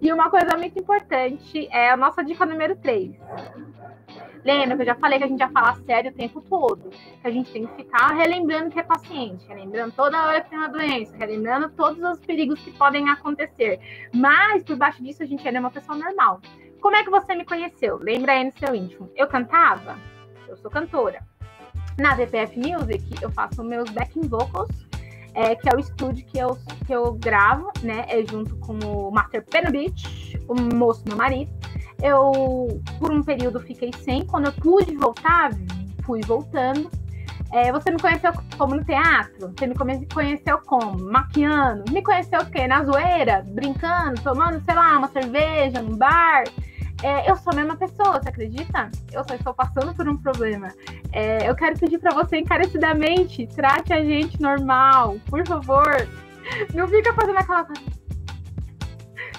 [0.02, 3.14] E uma coisa muito importante é a nossa dica número 3
[4.44, 6.90] Lembra que eu já falei que a gente já fala sério o tempo todo.
[6.90, 10.58] Que a gente tem que ficar relembrando que é paciente, relembrando toda hora que tem
[10.58, 13.78] uma doença, relembrando todos os perigos que podem acontecer.
[14.14, 16.40] Mas, por baixo disso, a gente ainda é uma pessoa normal.
[16.80, 17.98] Como é que você me conheceu?
[17.98, 19.10] Lembra aí no seu íntimo.
[19.14, 19.98] Eu cantava?
[20.48, 21.20] Eu sou cantora.
[21.98, 24.70] Na VPF Music, eu faço meus backing vocals,
[25.34, 28.06] é, que é o estúdio que eu, que eu gravo, né?
[28.08, 31.50] É junto com o Master Pena Beach, o moço meu marido
[32.02, 34.24] eu, por um período, fiquei sem.
[34.26, 35.50] Quando eu pude voltar,
[36.04, 36.90] fui voltando.
[37.52, 39.52] É, você me conheceu como no teatro?
[39.56, 39.74] Você me
[40.06, 41.10] conheceu como?
[41.10, 41.90] Maquiando?
[41.90, 42.68] Me conheceu o quê?
[42.68, 43.44] Na zoeira?
[43.48, 44.20] Brincando?
[44.22, 46.44] Tomando, sei lá, uma cerveja num bar?
[47.02, 48.90] É, eu sou a mesma pessoa, você acredita?
[49.10, 50.68] Eu só estou passando por um problema.
[51.12, 56.06] É, eu quero pedir para você encarecidamente, trate a gente normal, por favor.
[56.74, 57.99] Não fica fazendo aquela coisa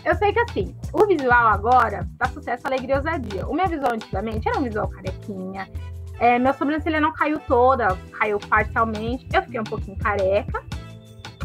[0.04, 3.48] eu sei que assim, o visual agora tá sucesso, alegria e ousadia.
[3.48, 5.68] O meu visual antigamente era um visual carequinha.
[6.20, 9.28] É, minha sobrancelha não caiu toda, caiu parcialmente.
[9.34, 10.62] Eu fiquei um pouquinho careca,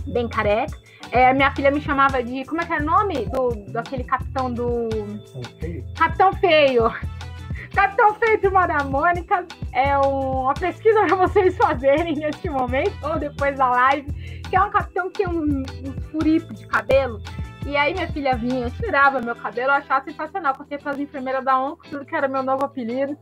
[0.06, 0.76] bem careca.
[1.10, 2.44] É, minha filha me chamava de.
[2.44, 3.26] Como é que é o nome?
[3.26, 4.88] Do, daquele capitão do.
[5.96, 6.92] Capitão Feio.
[7.74, 9.46] Capitão Feio de da Mônica.
[9.72, 14.12] É uma pesquisa para vocês fazerem neste momento, ou depois da live.
[14.48, 17.20] Que é um capitão que tem um, um furipo de cabelo.
[17.66, 20.54] E aí minha filha vinha, tirava meu cabelo, eu achava sensacional.
[20.54, 23.18] Contei para as enfermeiras da ONU, tudo que era meu novo apelido.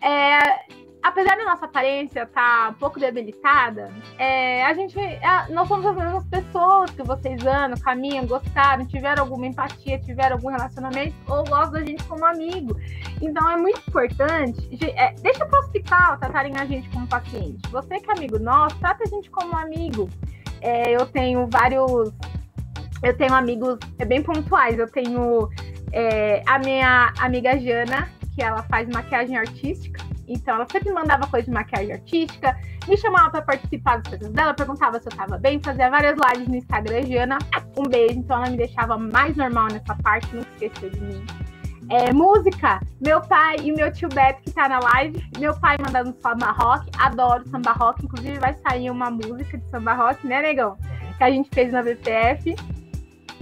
[0.00, 0.38] É,
[1.02, 2.32] apesar da nossa aparência estar
[2.64, 7.44] tá um pouco debilitada, é, a gente, é, nós somos as mesmas pessoas que vocês
[7.44, 12.74] andam, caminham, gostaram, tiveram alguma empatia, tiveram algum relacionamento ou gostam da gente como amigo.
[13.20, 14.66] Então é muito importante,
[14.96, 17.68] é, deixa para o hospital tratarem a gente como paciente.
[17.70, 20.08] Você que é amigo nosso, trata a gente como amigo.
[20.60, 22.12] É, eu tenho vários,
[23.02, 24.78] eu tenho amigos é, bem pontuais.
[24.78, 25.48] Eu tenho
[25.92, 30.02] é, a minha amiga Jana, que ela faz maquiagem artística.
[30.26, 32.54] Então, ela sempre mandava coisa de maquiagem artística,
[32.86, 36.48] me chamava para participar das coisas dela, perguntava se eu tava bem, fazia várias lives
[36.48, 37.02] no Instagram.
[37.06, 37.38] Jana,
[37.76, 38.18] um beijo.
[38.18, 41.24] Então, ela me deixava mais normal nessa parte, não esqueceu de mim.
[41.90, 45.24] É, música, meu pai e meu tio Beto, que tá na live.
[45.38, 48.04] Meu pai mandando samba rock, adoro samba rock.
[48.04, 50.76] Inclusive, vai sair uma música de samba rock, né, negão?
[51.16, 52.54] Que a gente fez na VPF,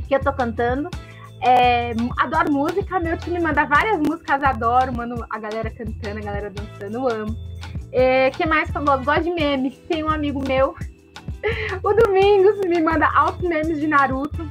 [0.07, 0.89] que eu tô cantando.
[1.43, 6.51] É, adoro música, meu time manda várias músicas, adoro, mano, a galera cantando, a galera
[6.51, 7.37] dançando, amo.
[7.93, 9.25] É, que mais eu gosto?
[9.25, 9.77] De memes.
[9.89, 10.75] Tem um amigo meu,
[11.83, 14.49] o Domingos, me manda altos memes de Naruto.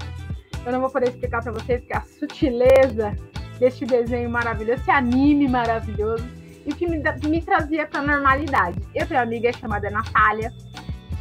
[0.65, 3.15] Eu não vou poder explicar pra vocês que a sutileza
[3.59, 6.25] deste desenho maravilhoso, esse anime maravilhoso,
[6.65, 8.79] e que me, me trazia pra normalidade.
[8.93, 10.51] Eu tenho uma amiga chamada Natália,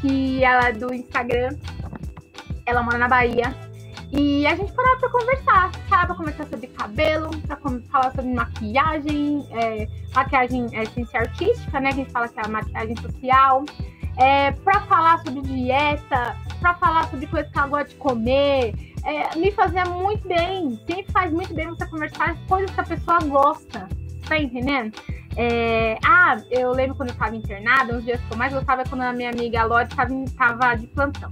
[0.00, 1.56] que ela é do Instagram,
[2.66, 3.54] ela mora na Bahia,
[4.16, 9.44] e a gente parava pra conversar, parava pra conversar sobre cabelo, pra falar sobre maquiagem,
[9.50, 11.92] é, maquiagem é, artística, né?
[11.92, 13.64] Que a gente fala que é a maquiagem social.
[14.16, 18.74] É, pra falar sobre dieta, pra falar sobre coisas que ela gosta de comer.
[19.04, 20.80] É, me fazia muito bem.
[20.86, 23.88] Sempre faz muito bem você conversar coisas que a pessoa gosta.
[24.28, 24.96] Tá entendendo?
[25.36, 28.84] É, ah, eu lembro quando eu tava internada, uns dias que eu mais gostava é
[28.84, 31.30] quando a minha amiga Lore tava, tava de plantão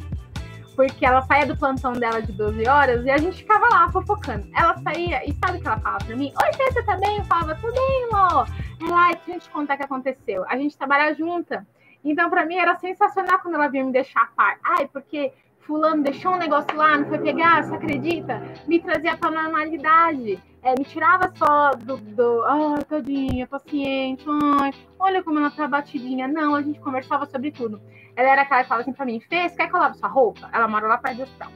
[0.74, 4.46] porque ela saía do plantão dela de 12 horas e a gente ficava lá fofocando.
[4.54, 6.32] Ela saía e sabe o que ela falava pra mim?
[6.42, 7.18] Oi, Fê, você tá bem?
[7.18, 8.88] Eu falava, tudo bem, Lô.
[8.88, 10.44] Ela, deixa eu te contar o que aconteceu.
[10.48, 11.66] A gente trabalha junta.
[12.04, 14.58] Então, pra mim, era sensacional quando ela vinha me deixar a par.
[14.64, 18.42] Ai, porque fulano deixou um negócio lá, não foi pegar, você acredita?
[18.66, 20.42] Me trazia pra normalidade.
[20.62, 24.24] É, me tirava só do, do ah, tadinha, paciente,
[24.60, 26.28] ai, olha como ela tá batidinha.
[26.28, 27.80] Não, a gente conversava sobre tudo.
[28.16, 30.48] Ela era aquela que falava assim pra mim, você quer que eu lave sua roupa?
[30.52, 31.50] Ela mora lá perto do hospital.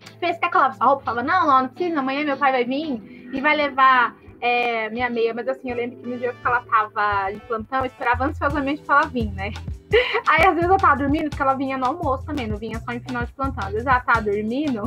[0.00, 1.02] Você quer que eu lave sua roupa?
[1.02, 4.88] Eu falava, não, não, não precisa, amanhã meu pai vai vir e vai levar é,
[4.90, 5.34] minha meia.
[5.34, 8.82] Mas assim, eu lembro que no dia que ela tava de plantão, eu esperava ansiosamente
[8.82, 9.52] pra ela vir, né?
[10.28, 12.92] Aí às vezes eu tava dormindo, porque ela vinha no almoço também, não vinha só
[12.92, 13.66] em final de plantão.
[13.66, 14.82] Às vezes ela tava dormindo,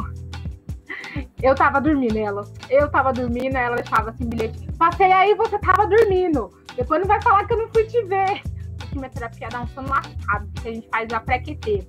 [1.43, 2.43] eu tava dormindo, ela.
[2.69, 4.67] Eu tava dormindo, ela deixava assim bilhete.
[4.79, 6.49] Passei aí, você tava dormindo.
[6.75, 8.41] Depois não vai falar que eu não fui te ver
[8.93, 11.87] quimioterapia dá um sono lascado, que a gente faz a pré-QT.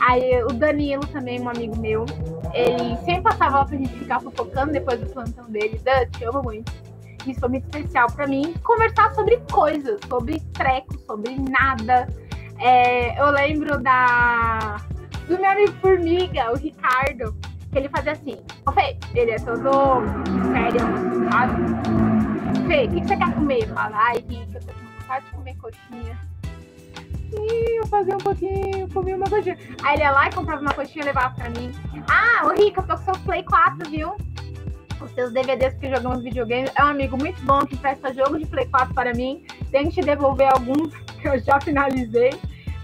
[0.00, 2.04] Aí o Danilo também, um amigo meu,
[2.52, 5.80] ele sempre passava lá pra gente ficar fofocando depois do plantão dele.
[5.84, 6.72] Dan, te amo muito.
[7.26, 8.54] Isso foi muito especial para mim.
[8.62, 12.08] Conversar sobre coisas, sobre treco, sobre nada.
[12.58, 14.76] É, eu lembro da
[15.28, 17.36] do meu amigo Formiga, o Ricardo,
[17.72, 18.36] que ele fazia assim.
[18.66, 20.02] Ô, Fê, ele é todo
[20.52, 20.80] sério,
[21.30, 22.68] sabe?
[22.68, 23.66] Fê, o que, que você quer comer?
[23.68, 26.35] Fala, ai, Rica, eu tô com vontade de comer coxinha
[27.36, 29.58] pouquinho, fazia um pouquinho, comia uma coxinha.
[29.82, 31.70] Aí ele ia lá e comprava uma coxinha e levava pra mim.
[32.08, 34.16] Ah, ô Rica, eu tô com seus Play 4, viu?
[35.00, 36.72] Os seus DVDs que jogamos videogames.
[36.74, 39.44] É um amigo muito bom que presta jogo de Play 4 para mim.
[39.70, 42.34] Tente devolver alguns que eu já finalizei.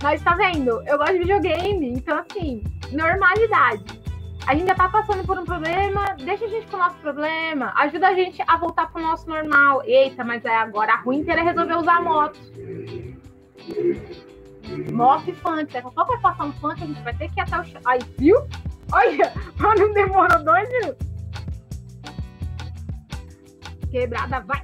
[0.02, 0.82] Mas tá vendo?
[0.86, 1.92] Eu gosto de videogame.
[1.92, 4.02] Então, assim, normalidade.
[4.46, 7.72] A gente já tá passando por um problema, deixa a gente com o nosso problema,
[7.76, 9.84] ajuda a gente a voltar pro nosso normal.
[9.84, 12.40] Eita, mas é agora a ruim inteira é resolver usar moto.
[12.40, 14.31] Moto
[14.64, 15.76] e funk.
[15.76, 17.80] A pouco vai passar um funk, a gente vai ter que ir até o chão.
[17.84, 18.36] Aí, viu?
[18.92, 21.06] Olha, mas não demorou dois minutos.
[23.90, 24.62] Quebrada, vai.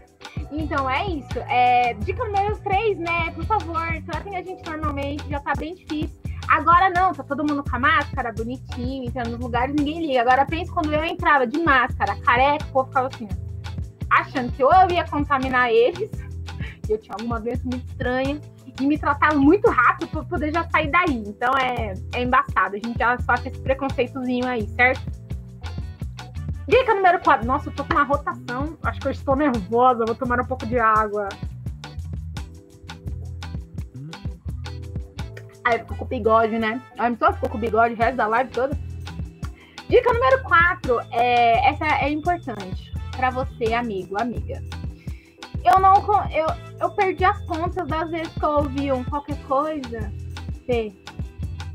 [0.50, 1.38] Então é isso.
[1.48, 3.30] É, dica número 3, né?
[3.34, 6.18] Por favor, tratem a gente normalmente, já tá bem difícil.
[6.48, 10.22] Agora não, tá todo mundo com a máscara, bonitinho, entrando nos lugares, ninguém liga.
[10.22, 13.28] Agora pensa quando eu entrava de máscara, careca, o povo ficava assim,
[14.08, 16.10] achando que ou eu ia contaminar eles,
[16.88, 18.40] eu tinha alguma doença muito estranha,
[18.80, 21.24] e me tratar muito rápido para poder já sair daí.
[21.26, 22.76] Então é, é embaçado.
[22.76, 25.00] A gente já sofre esse preconceitozinho aí, certo?
[26.66, 27.46] Dica número 4.
[27.46, 28.76] Nossa, eu tô com uma rotação.
[28.82, 30.04] Acho que eu estou nervosa.
[30.04, 31.28] Vou tomar um pouco de água.
[35.64, 36.80] Aí ficou com o bigode, né?
[36.98, 38.78] A pessoa ficou com o bigode o resto da live toda.
[39.88, 44.62] Dica número 4, é, essa é importante para você, amigo, amiga.
[45.64, 45.94] Eu não
[46.30, 46.46] eu,
[46.80, 50.12] eu perdi as contas das vezes que eu ouvi um qualquer coisa.
[50.66, 50.92] Fê,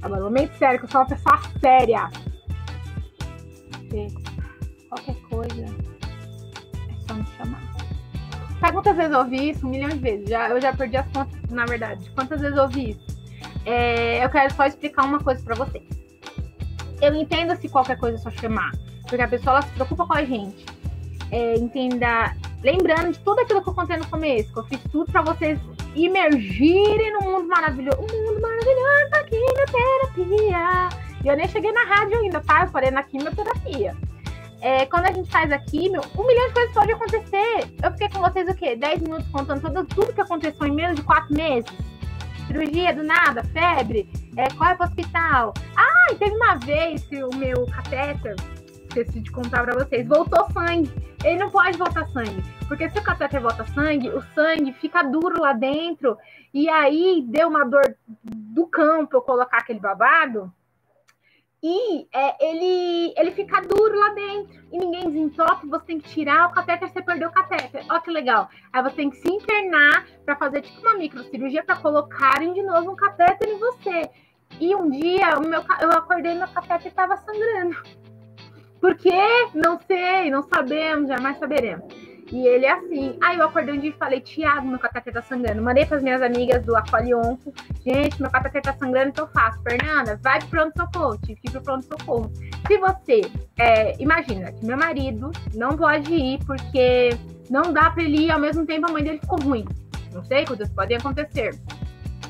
[0.01, 2.09] agora, momento sério, que eu sou uma pessoa séria.
[3.89, 4.07] Fê,
[4.89, 7.73] qualquer coisa, é só me chamar.
[8.59, 9.67] Sabe quantas vezes eu ouvi isso?
[9.67, 10.29] Um milhão de vezes.
[10.29, 12.09] Já, eu já perdi as contas, na verdade.
[12.11, 13.13] Quantas vezes eu ouvi isso?
[13.65, 15.83] É, eu quero só explicar uma coisa para vocês.
[17.01, 20.23] Eu entendo se qualquer coisa é só chamar, porque a pessoa se preocupa com a
[20.23, 20.65] gente.
[21.29, 22.33] É, entenda,
[22.63, 25.59] lembrando de tudo aquilo que eu contei no começo, que eu fiz tudo para vocês
[25.95, 27.97] imergirem no mundo maravilhoso.
[27.99, 30.89] O mundo maravilhoso da quimioterapia.
[31.23, 32.63] E eu nem cheguei na rádio ainda, tá?
[32.63, 33.95] Eu parei na quimioterapia.
[34.61, 37.67] É, quando a gente faz a quimio, um milhão de coisas pode acontecer.
[37.83, 38.75] Eu fiquei com vocês o quê?
[38.77, 41.69] 10 minutos contando tudo, tudo que aconteceu em menos de 4 meses
[42.47, 45.53] cirurgia do nada, febre, é, corre pro hospital.
[45.75, 48.35] Ah, teve uma vez que o meu catéter,
[48.93, 50.91] esqueci de contar pra vocês, voltou sangue.
[51.23, 55.41] Ele não pode voltar sangue, porque se o catéter volta sangue, o sangue fica duro
[55.41, 56.17] lá dentro,
[56.53, 60.51] e aí deu uma dor do campo eu colocar aquele babado,
[61.65, 64.61] e é, ele, ele fica duro lá dentro.
[64.69, 67.85] E ninguém desentope, você tem que tirar o catéter, você perdeu o catéter.
[67.89, 68.49] Olha que legal.
[68.73, 72.91] Aí você tem que se internar para fazer tipo uma microcirurgia para colocarem de novo
[72.91, 74.09] um catéter em você.
[74.59, 77.77] E um dia o meu, eu acordei meu catéter estava sangrando.
[78.83, 79.47] Por quê?
[79.55, 81.85] Não sei, não sabemos, jamais saberemos.
[82.29, 83.17] E ele é assim.
[83.23, 85.61] Aí eu acordei um dia e falei, Tiago, meu cateter tá sangrando.
[85.61, 87.53] Mandei para as minhas amigas do Aqualionco.
[87.81, 89.57] Gente, meu cateter tá sangrando, então faço.
[89.63, 91.17] Fernanda, vai pro pronto-socorro.
[91.19, 92.29] Tive que ir pro pronto-socorro.
[92.67, 93.21] Se você,
[93.57, 97.11] é, imagina que meu marido não pode ir porque
[97.49, 99.63] não dá para ele ir ao mesmo tempo a mãe dele ficou ruim.
[100.11, 101.57] Não sei, coisas podem acontecer.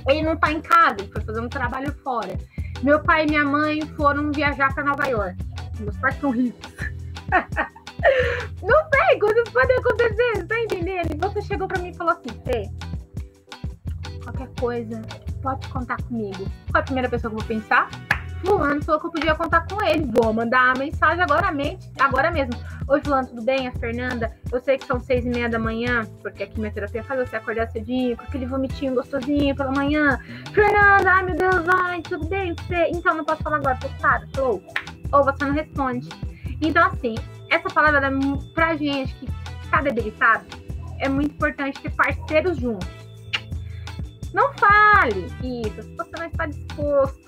[0.07, 2.37] Ele não tá em casa, ele foi fazer um trabalho fora.
[2.83, 5.52] Meu pai e minha mãe foram viajar para Nova York.
[5.83, 6.73] Meus pais são ricos.
[8.61, 11.13] Não sei, coisas podem acontecer, tá entendendo?
[11.13, 12.69] E você chegou pra mim e falou assim, Fê,
[14.23, 15.01] qualquer coisa,
[15.41, 16.45] pode contar comigo.
[16.71, 17.89] Qual a primeira pessoa que eu vou pensar?
[18.45, 20.09] Fulano falou que eu podia contar com ele.
[20.13, 22.53] Vou mandar a mensagem agora, mente, agora mesmo.
[22.87, 23.67] Oi, Fulano, tudo bem?
[23.67, 24.35] A Fernanda.
[24.51, 27.71] Eu sei que são seis e meia da manhã, porque a quimioterapia faz você acordar
[27.71, 30.19] cedinho, com aquele vomitinho gostosinho pela manhã.
[30.53, 32.53] Fernanda, ai meu Deus, ai, tudo bem?
[32.53, 32.89] Você...
[32.91, 34.63] Então, não posso falar agora, tô claro, falou.
[35.13, 36.09] Ou você não responde.
[36.59, 37.15] Então, assim,
[37.49, 38.01] essa palavra
[38.53, 39.27] pra gente que
[39.69, 40.45] tá debilitado,
[40.99, 42.87] é muito importante ter parceiros juntos.
[44.33, 47.19] Não fale isso se você não está disposto.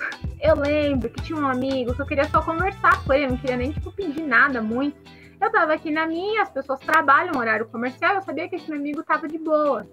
[0.42, 3.58] Eu lembro que tinha um amigo que eu queria só conversar com ele, não queria
[3.58, 4.98] nem tipo, pedir nada muito.
[5.40, 8.80] Eu tava aqui na minha, as pessoas trabalham horário comercial, eu sabia que esse meu
[8.80, 9.86] amigo tava de boa.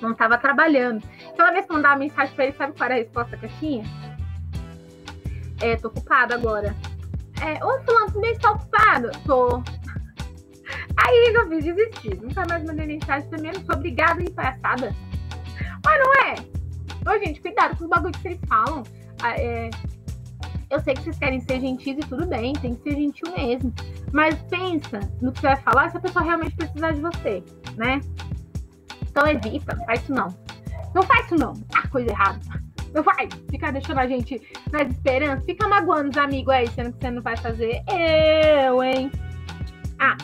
[0.00, 1.02] Não tava trabalhando.
[1.36, 3.84] Toda vez que mandava mensagem pra ele, sabe qual era a resposta que eu tinha?
[5.60, 6.74] É, tô ocupado agora.
[7.40, 9.10] É, ô fulano, você está ocupado?
[9.24, 9.62] Tô.
[10.96, 12.20] Aí eu fiz desistir.
[12.20, 13.52] Nunca mais mandei mensagem também.
[13.52, 14.94] Não sou obrigada a ir palhaçada.
[15.84, 16.34] Mas não é?
[17.10, 18.82] Ô, gente, cuidado com os bagulho que vocês falam.
[19.22, 19.70] Ah, é,
[20.70, 23.74] eu sei que vocês querem ser gentis e tudo bem, tem que ser gentil mesmo.
[24.12, 27.42] Mas pensa no que você vai falar se a pessoa realmente precisar de você,
[27.76, 28.00] né?
[29.02, 30.28] Então evita, faz isso não.
[30.94, 31.54] Não faz isso não.
[31.74, 32.40] Ah, coisa errada.
[32.92, 34.40] Não vai ficar deixando a gente
[34.72, 35.44] nas esperanças.
[35.44, 37.82] Fica magoando os amigos aí, sendo que você não vai fazer.
[38.66, 39.10] Eu, hein?
[39.98, 40.16] Ah,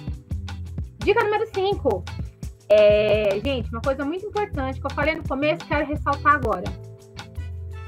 [0.99, 2.05] dica número 5.
[2.69, 6.65] É, gente, uma coisa muito importante que eu falei no começo, quero ressaltar agora.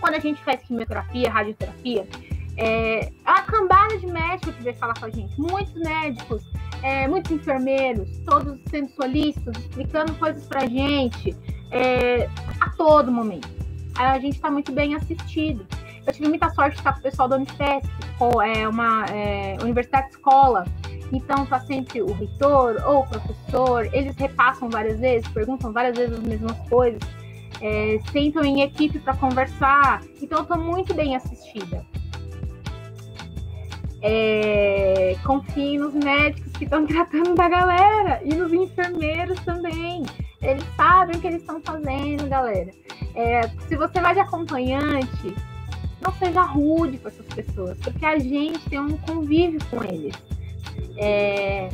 [0.01, 2.07] Quando a gente faz quimioterapia, radioterapia,
[2.57, 5.41] é, a cambada de médicos que veio falar com a gente.
[5.41, 6.49] Muitos médicos,
[6.85, 11.37] é, muitos enfermeiros, todos sendo solistas, explicando coisas pra gente
[11.73, 12.29] é,
[12.61, 13.58] a todo momento
[13.99, 15.67] a gente está muito bem assistido.
[16.07, 17.89] Eu tive muita sorte de estar com o pessoal da Unifesp,
[18.45, 20.65] é uma é, universidade escola.
[21.13, 26.19] Então tá sempre o reitor ou o professor, eles repassam várias vezes, perguntam várias vezes
[26.19, 27.01] as mesmas coisas,
[27.61, 30.03] é, sentam em equipe para conversar.
[30.21, 31.85] Então eu tô muito bem assistida.
[34.01, 40.05] É, confie nos médicos que estão tratando da galera e nos enfermeiros também.
[40.41, 42.71] Eles sabem o que eles estão fazendo, galera.
[43.15, 45.35] É, se você vai de acompanhante,
[46.01, 50.15] não seja rude com essas pessoas, porque a gente tem um convívio com eles.
[50.97, 51.69] É,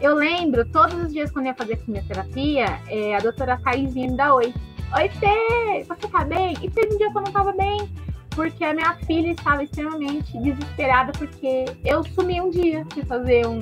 [0.00, 4.10] eu lembro, todos os dias quando eu ia fazer quimioterapia, é, a doutora Thais vinha
[4.10, 4.52] me dar oi.
[4.96, 6.54] Oi, Fê, você tá bem?
[6.62, 7.88] E teve um dia que eu não tava bem,
[8.30, 13.60] porque a minha filha estava extremamente desesperada, porque eu sumi um dia, fui fazer um,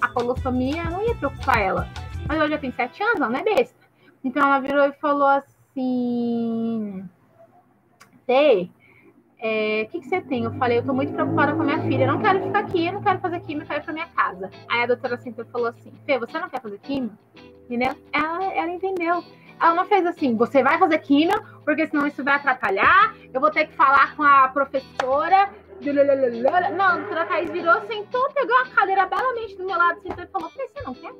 [0.00, 1.88] a colossomia, não ia preocupar ela.
[2.30, 3.74] Mas ela já tem sete anos, ela não é besta.
[4.22, 7.04] Então ela virou e falou assim:
[9.40, 10.44] é, o que, que você tem?
[10.44, 12.86] Eu falei, eu tô muito preocupada com a minha filha, eu não quero ficar aqui,
[12.86, 14.48] eu não quero fazer químio, eu quero ir pra minha casa.
[14.70, 17.10] Aí a doutora Cintia falou assim, Fê, você não quer fazer químio?
[17.64, 17.96] Entendeu?
[18.12, 19.24] Ela, ela entendeu.
[19.60, 23.50] Ela não fez assim, você vai fazer químio, porque senão isso vai atrapalhar, eu vou
[23.50, 25.50] ter que falar com a professora.
[25.80, 30.28] Não, a doutora Thaís virou, sentou, pegou a cadeira belamente do meu lado, sentou e
[30.28, 31.12] falou, você não quer?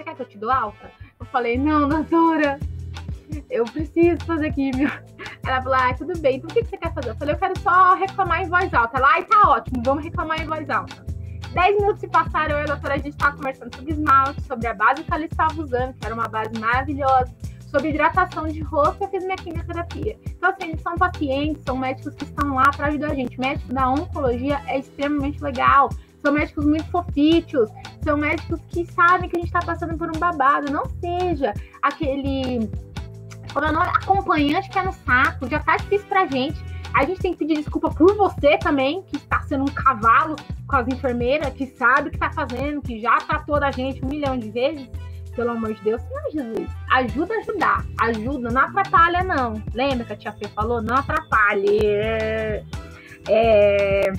[0.00, 0.90] Você quer que eu te dou alta?
[1.18, 2.58] Eu falei, não, doutora,
[3.50, 4.90] eu preciso fazer químio.
[5.46, 7.10] Ela falou, ah, tudo bem, então o que você quer fazer?
[7.10, 8.96] Eu falei, eu quero só reclamar em voz alta.
[8.96, 11.04] Ela, ai, tá ótimo, vamos reclamar em voz alta.
[11.52, 14.66] Dez minutos se passaram, eu e a doutora, a gente estava conversando sobre esmalte, sobre
[14.68, 17.30] a base que ela estava usando, que era uma base maravilhosa,
[17.70, 20.18] sobre hidratação de rosto, eu fiz minha quimioterapia.
[20.24, 23.36] Então, assim, eles são pacientes, são médicos que estão lá para ajudar a gente.
[23.36, 25.90] O médico da oncologia é extremamente legal.
[26.22, 27.70] São médicos muito fofitos,
[28.02, 30.70] são médicos que sabem que a gente está passando por um babado.
[30.70, 32.68] Não seja aquele
[33.58, 33.88] é?
[33.96, 36.62] Acompanhante que é no saco, já tá difícil pra gente.
[36.94, 40.76] A gente tem que pedir desculpa por você também, que está sendo um cavalo com
[40.76, 44.38] as enfermeiras, que sabe o que tá fazendo, que já tratou da gente um milhão
[44.38, 44.88] de vezes.
[45.34, 46.68] Pelo amor de Deus, não, Jesus.
[46.90, 47.86] Ajuda a ajudar.
[48.00, 49.62] Ajuda, não atrapalha, não.
[49.72, 50.82] Lembra que a tia Fê falou?
[50.82, 51.78] Não atrapalhe.
[51.84, 52.64] É...
[53.28, 54.12] é...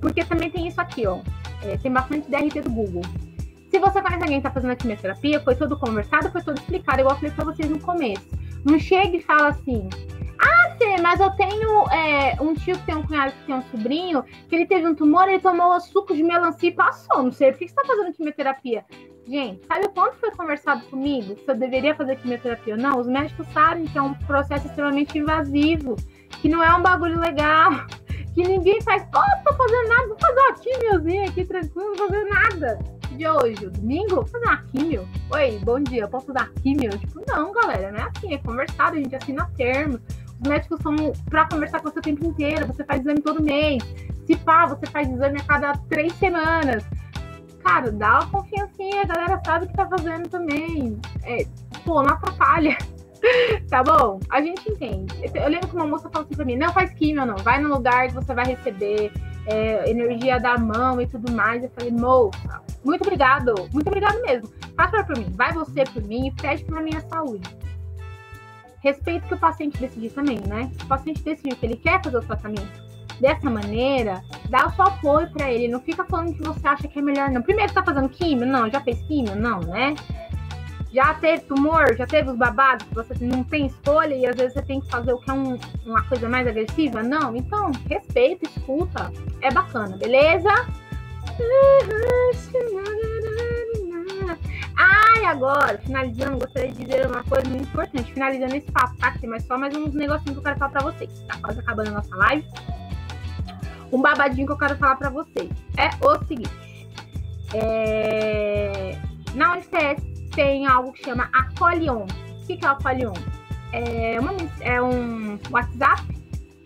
[0.00, 1.20] Porque também tem isso aqui, ó.
[1.62, 3.02] É, tem bastante DRT do Google.
[3.70, 7.14] Se você conhece alguém que está fazendo quimioterapia, foi todo conversado, foi todo explicado, igual
[7.14, 8.26] eu falei para vocês no começo.
[8.64, 9.88] Não chega e fala assim,
[10.40, 13.62] ah, Fê, mas eu tenho é, um tio que tem um cunhado que tem um
[13.62, 17.22] sobrinho, que ele teve um tumor, ele tomou suco de melancia e passou.
[17.22, 18.84] Não sei por que você está fazendo quimioterapia.
[19.26, 22.98] Gente, sabe o quanto foi conversado comigo se eu deveria fazer quimioterapia ou não?
[22.98, 25.94] Os médicos sabem que é um processo extremamente invasivo,
[26.40, 27.70] que não é um bagulho legal,
[28.34, 32.24] que ninguém faz, oh, tô fazendo nada, vou fazer uma quimiozinha aqui tranquilo, não fazer
[32.24, 32.78] nada
[33.10, 33.66] de hoje?
[33.66, 34.16] Domingo?
[34.16, 35.08] Vou fazer uma químio?
[35.32, 36.90] Oi, bom dia, posso fazer químio?
[36.98, 40.00] Tipo, não, galera, não é assim, é conversado, a gente assina termos.
[40.42, 40.94] Os médicos são
[41.28, 43.82] pra conversar com você o tempo inteiro, você faz exame todo mês.
[44.26, 46.84] Se pá, você faz exame a cada três semanas.
[47.62, 50.98] Cara, dá uma confiancinha, a galera sabe o que tá fazendo também.
[51.24, 51.44] É,
[51.84, 52.76] pô, não atrapalha.
[53.68, 54.20] Tá bom?
[54.30, 55.14] A gente entende.
[55.34, 57.36] Eu lembro que uma moça falou assim pra mim: não faz químio, não.
[57.36, 59.12] Vai no lugar que você vai receber
[59.46, 61.62] é, energia da mão e tudo mais.
[61.62, 64.50] Eu falei, moça, muito obrigado, muito obrigado mesmo.
[64.76, 67.48] Faça por mim, vai você por mim e pede pela minha saúde.
[68.82, 70.70] Respeito que o paciente decidir também, né?
[70.78, 72.90] Se o paciente decidir que ele quer fazer o tratamento
[73.20, 75.68] dessa maneira, dá o seu apoio para ele.
[75.68, 77.42] Não fica falando que você acha que é melhor, não.
[77.42, 78.46] Primeiro, tá fazendo químio?
[78.46, 78.70] Não.
[78.70, 79.36] Já fez químio?
[79.36, 79.94] Não, né?
[80.92, 81.94] Já teve tumor?
[81.96, 84.90] Já teve os babados que você não tem escolha e às vezes você tem que
[84.90, 87.02] fazer o que é um, uma coisa mais agressiva?
[87.02, 87.36] Não.
[87.36, 89.12] Então, respeita, escuta.
[89.40, 90.50] É bacana, beleza?
[94.76, 98.12] Ai, agora, finalizando, gostaria de dizer uma coisa muito importante.
[98.12, 99.08] Finalizando esse papo, tá?
[99.08, 101.24] Aqui, mas só mais uns negocinhos que eu quero falar pra vocês.
[101.28, 102.44] Tá quase acabando a nossa live.
[103.92, 105.50] Um babadinho que eu quero falar pra vocês.
[105.76, 106.88] É o seguinte.
[107.54, 108.96] É...
[109.34, 112.06] Na UFS tem algo que chama Acolion.
[112.06, 113.14] O que é o Acolion?
[113.72, 116.02] É, uma, é um WhatsApp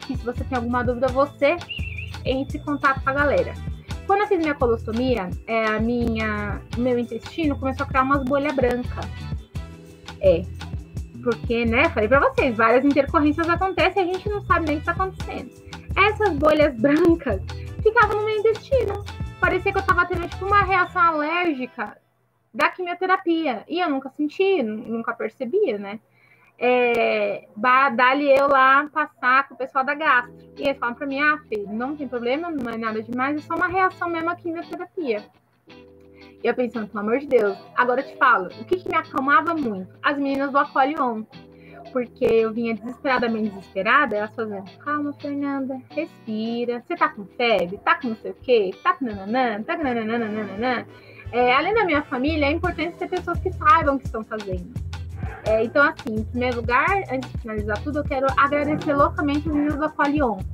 [0.00, 1.56] que se você tem alguma dúvida, você
[2.24, 3.54] entre em contato com a galera.
[4.06, 8.54] Quando eu fiz minha colostomia, é, a minha, meu intestino começou a criar umas bolhas
[8.54, 9.06] brancas.
[10.20, 10.42] É.
[11.22, 14.80] Porque, né, falei pra vocês, várias intercorrências acontecem e a gente não sabe nem o
[14.80, 15.50] que tá acontecendo.
[15.96, 17.40] Essas bolhas brancas
[17.82, 19.04] ficavam no meu intestino.
[19.40, 21.96] Parecia que eu tava tendo, tipo, uma reação alérgica
[22.55, 23.64] da quimioterapia.
[23.68, 26.00] E eu nunca senti, nunca percebia, né?
[26.59, 27.48] é,
[27.94, 30.34] dali eu lá passar com o pessoal da gastro.
[30.57, 33.40] E eles falam pra mim, ah, filho, não tem problema, não é nada demais, é
[33.40, 35.24] só uma reação mesmo à quimioterapia.
[36.42, 37.57] E eu pensando, pelo amor de Deus.
[37.74, 39.90] Agora eu te falo, o que, que me acalmava muito?
[40.02, 41.24] As meninas do Apolion.
[41.92, 46.82] Porque eu vinha desesperadamente desesperada, elas fazendo, calma, Fernanda, respira.
[46.82, 47.78] Você tá com febre?
[47.78, 48.74] Tá com não sei o quê?
[48.82, 49.62] Tá com nananã?
[49.62, 50.86] Tá com nananã?
[51.35, 54.72] É, além da minha família, é importante ter pessoas que saibam o que estão fazendo.
[55.45, 59.53] É, então, assim, em primeiro lugar, antes de finalizar tudo, eu quero agradecer loucamente os
[59.53, 60.45] meninos da Qualionco.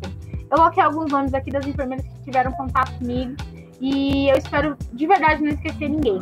[0.50, 3.36] Eu coloquei alguns nomes aqui das enfermeiras que tiveram contato comigo
[3.78, 6.18] e eu espero de verdade não esquecer ninguém.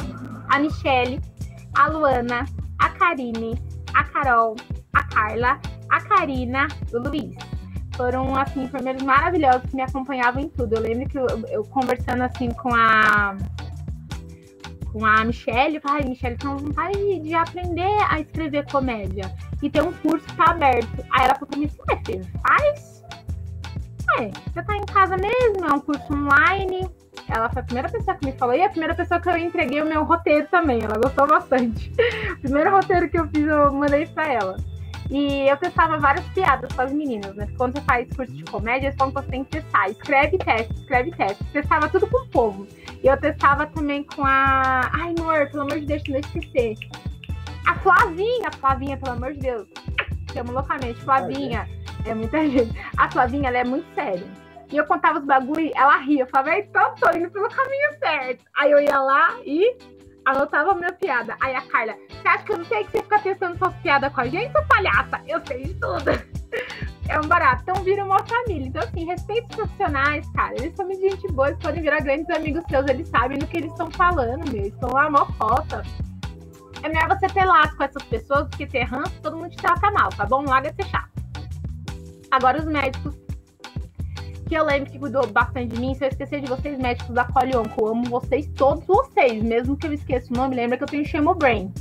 [0.49, 1.21] A Michelle,
[1.77, 2.45] a Luana,
[2.81, 3.63] a Karine,
[3.95, 4.57] a Carol,
[4.93, 7.33] a Carla, a Karina, o Luiz.
[7.97, 10.75] Foram, assim, enfermeiros maravilhosos que me acompanhavam em tudo.
[10.75, 13.37] Eu lembro que eu, eu conversando, assim, com a
[14.93, 19.33] com a Michelle, falei, Michelle, tem vontade de aprender a escrever comédia.
[19.63, 21.05] E tem um curso que tá aberto.
[21.11, 23.05] Aí ela falou pra mim assim, é, filho, faz?
[24.19, 26.89] É, você tá em casa mesmo, é um curso online.
[27.29, 29.83] Ela foi a primeira pessoa que me falou, e a primeira pessoa que eu entreguei
[29.83, 30.83] o meu roteiro também.
[30.83, 31.93] Ela gostou bastante.
[32.33, 34.57] o primeiro roteiro que eu fiz, eu mandei pra ela.
[35.11, 37.49] E eu testava várias piadas com as meninas, né?
[37.57, 39.89] Quando você faz curso de comédia, eles falam que você tem que testar.
[39.89, 41.45] Escreve teste, escreve teste.
[41.45, 42.67] Testava tudo com o povo.
[43.03, 44.83] E eu testava também com a.
[44.93, 46.75] Ai, amor, pelo amor de Deus, não esquecer.
[47.67, 49.69] A Flavinha, Flavinha, pelo amor de Deus.
[50.33, 51.67] Chamo loucamente, Flavinha.
[52.05, 52.79] É muita gente.
[52.97, 54.27] A Flavinha, ela é muito séria.
[54.71, 56.23] E eu contava os bagulho, ela ria.
[56.23, 58.45] Eu falava, então tô indo pelo caminho certo.
[58.55, 59.75] Aí eu ia lá e
[60.29, 61.37] anotava minha piada.
[61.41, 64.13] Aí a Carla, você acha que eu não sei que você fica testando suas piadas
[64.13, 65.21] com a gente, sua palhaça?
[65.27, 66.05] Eu sei de tudo.
[67.11, 67.63] É um barato.
[67.63, 68.69] Então vira uma família.
[68.69, 70.55] Então, assim, respeito os profissionais, cara.
[70.59, 73.57] Eles são muito gente boa, eles podem virar grandes amigos seus, eles sabem do que
[73.57, 74.67] eles estão falando, meu.
[74.67, 75.77] Estão lá mó foto.
[76.83, 79.57] É melhor você ter laço com essas pessoas do que ter ranço, todo mundo te
[79.57, 80.45] trata mal, tá bom?
[80.45, 81.11] Larga de ser chato.
[82.31, 83.17] Agora os médicos
[84.49, 85.95] que eu lembro que cuidou bastante de mim.
[85.95, 89.43] Se eu esquecer de vocês, médicos da Colionco, eu amo vocês, todos vocês.
[89.43, 91.73] Mesmo que eu esqueça o nome, lembra que eu tenho Chemo Brain.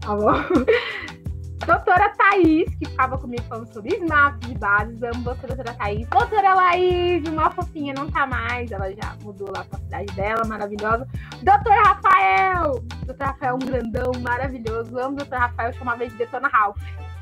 [0.00, 0.32] Tá bom?
[1.64, 5.02] Doutora Thaís, que ficava comigo falando sobre SMAP de bases.
[5.02, 6.06] Amo você, doutora Thaís.
[6.08, 8.70] Doutora Laís, uma fofinha, não tá mais.
[8.70, 11.08] Ela já mudou lá pra cidade dela, maravilhosa.
[11.42, 12.84] Doutor Rafael!
[13.06, 14.96] Doutor Rafael, um grandão, maravilhoso.
[14.98, 16.76] Amo doutor Rafael, chamava ele de Detona Ralph.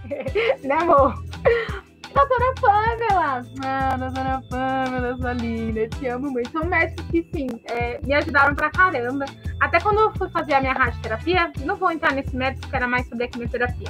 [0.63, 1.15] né, amor?
[2.15, 3.43] Doutora Pamela!
[3.65, 6.51] Ah, doutora Pamela, sua linda, te amo muito.
[6.53, 9.25] São médicos que, sim, é, me ajudaram pra caramba.
[9.61, 12.87] Até quando eu fui fazer a minha radioterapia, não vou entrar nesse médico que era
[12.87, 13.89] mais sobre a quimioterapia.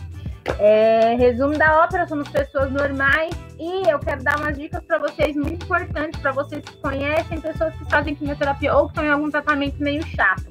[0.58, 5.36] É, resumo da ópera, somos pessoas normais e eu quero dar umas dicas para vocês
[5.36, 9.30] muito importantes, para vocês que conhecem pessoas que fazem quimioterapia ou que estão em algum
[9.30, 10.44] tratamento meio chato.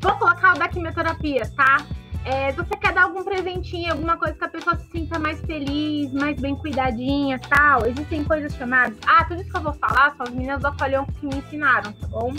[0.00, 1.84] Vou colocar o da quimioterapia, tá?
[2.24, 6.12] É, você quer dar algum presentinho, alguma coisa que a pessoa se sinta mais feliz,
[6.12, 7.86] mais bem cuidadinha tal.
[7.86, 8.98] Existem coisas chamadas.
[9.06, 11.92] Ah, tudo isso que eu vou falar são as meninas do Aqualhão que me ensinaram,
[11.92, 12.34] tá bom?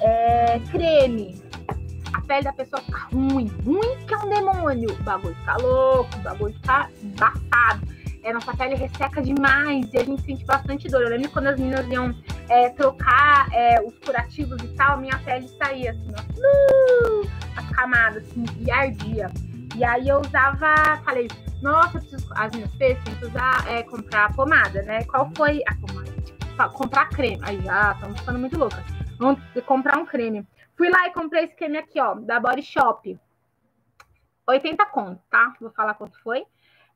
[0.00, 1.42] É, creme.
[2.12, 3.50] A pele da pessoa fica ruim.
[3.64, 4.90] Ruim que é um demônio.
[4.92, 8.03] O bagulho fica louco, o bagulho fica embaçado.
[8.24, 11.02] É, nossa pele resseca demais e a gente sente bastante dor.
[11.02, 12.14] Eu lembro quando as meninas iam
[12.48, 17.60] é, trocar é, os curativos e tal, minha pele saía assim, ó.
[17.60, 19.30] As camadas, assim, e ardia.
[19.76, 21.28] E aí eu usava, falei,
[21.60, 25.04] nossa, preciso, as minhas feias tem que usar, é, comprar pomada, né?
[25.04, 26.10] Qual foi a pomada?
[26.22, 27.40] Tipo, comprar creme.
[27.42, 28.84] Aí, ah, estamos ficando muito loucas.
[29.18, 30.46] Vamos comprar um creme.
[30.76, 33.18] Fui lá e comprei esse creme aqui, ó, da Body Shop.
[34.46, 35.54] 80 conto, tá?
[35.60, 36.44] Vou falar quanto foi.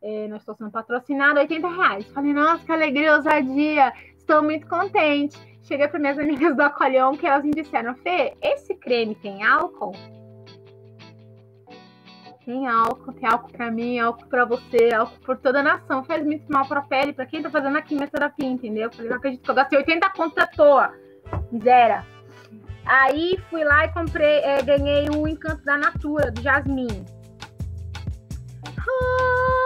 [0.01, 2.07] É, não estou sendo patrocinado, 80 reais.
[2.13, 3.93] Falei, nossa, que alegria, ousadia.
[4.17, 5.37] Estou muito contente.
[5.63, 9.93] Cheguei para minhas amigas do Acolhão que elas me disseram, Fê, esse creme tem álcool?
[12.49, 16.03] tem álcool, tem álcool para mim, álcool para você, álcool por toda a nação.
[16.03, 18.85] Faz muito mal para a pele, para quem tá fazendo a quimioterapia, entendeu?
[18.85, 20.95] Eu falei, não acredito que eu gastei 80 contos à toa.
[21.53, 22.07] Miséria.
[22.87, 27.05] Aí fui lá e comprei, é, ganhei o Encanto da Natura, do Jasmine.
[28.79, 29.58] Ah,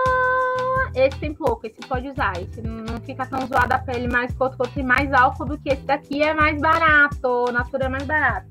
[0.94, 2.32] esse tem pouco, esse pode usar.
[2.40, 5.82] Esse não fica tão zoado a pele mais outro, tem mais álcool do que esse
[5.82, 7.50] daqui é mais barato.
[7.52, 8.46] Natura é mais barato.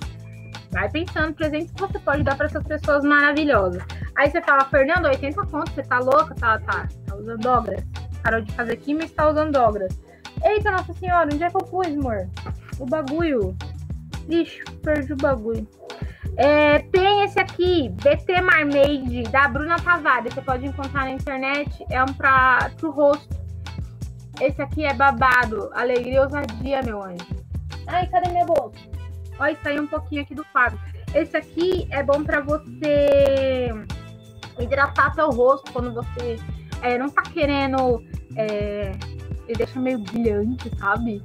[0.71, 3.83] Vai pensando presentes que você pode dar para essas pessoas maravilhosas.
[4.15, 6.33] Aí você fala, Fernando, 80 contos, você tá louca?
[6.35, 7.83] Tá, tá, tá usando ogras.
[8.23, 9.99] Parou de fazer química e está usando ogras.
[10.43, 12.27] Eita, Nossa Senhora, onde é que eu pus, amor?
[12.79, 13.55] O bagulho.
[14.29, 15.67] Ixi, perdi o bagulho.
[16.37, 20.33] É, tem esse aqui, BT Marmaid, da Bruna Tavares.
[20.33, 21.85] Você pode encontrar na internet.
[21.89, 23.35] É um pra, pro rosto.
[24.39, 25.69] Esse aqui é babado.
[25.73, 27.25] Alegria e ousadia, meu anjo.
[27.87, 28.79] Ai, cadê minha bolsa?
[29.39, 30.79] Olha, saiu um pouquinho aqui do quadro.
[31.13, 33.69] Esse aqui é bom para você
[34.59, 36.37] hidratar seu rosto quando você
[36.81, 38.03] é, não tá querendo.
[38.35, 38.91] É,
[39.47, 41.21] ele deixa meio brilhante, sabe?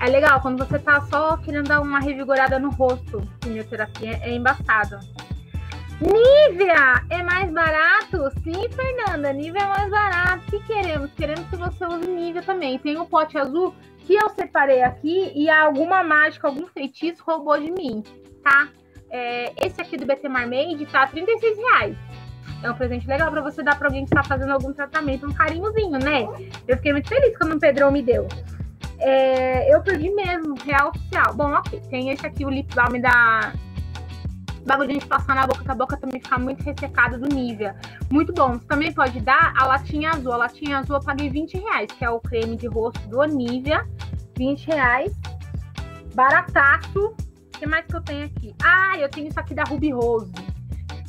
[0.00, 3.22] É legal quando você tá só querendo dar uma revigorada no rosto.
[3.40, 4.98] Quimioterapia é embaçado.
[6.00, 8.30] Nívea é mais barato?
[8.42, 10.42] Sim, Fernanda, Nívea é mais barato.
[10.46, 11.10] O que queremos?
[11.12, 12.78] Queremos que você use Nívea também.
[12.78, 17.70] Tem um pote azul que eu separei aqui e alguma mágica, algum feitiço roubou de
[17.70, 18.02] mim,
[18.42, 18.68] tá?
[19.10, 21.96] É, esse aqui do BT Marmaid tá 36 reais.
[22.62, 25.32] É um presente legal para você dar para alguém que está fazendo algum tratamento, um
[25.32, 26.26] carinhozinho, né?
[26.66, 28.26] Eu fiquei muito feliz quando o Pedrão me deu.
[28.98, 31.34] É, eu perdi mesmo, real oficial.
[31.34, 31.80] Bom, ok.
[31.90, 33.52] Tem esse aqui, o lip balm da.
[34.66, 37.76] Bagulho de passar na boca, que a boca também fica muito ressecada do Nivea.
[38.10, 38.54] Muito bom.
[38.54, 40.32] Você também pode dar a latinha azul.
[40.32, 43.86] A latinha azul eu paguei 20 reais, que é o creme de rosto do Nivea.
[44.38, 45.12] 20 reais.
[46.14, 47.08] Barataço.
[47.08, 48.54] O que mais que eu tenho aqui?
[48.62, 50.32] Ah, eu tenho isso aqui da Ruby Rose.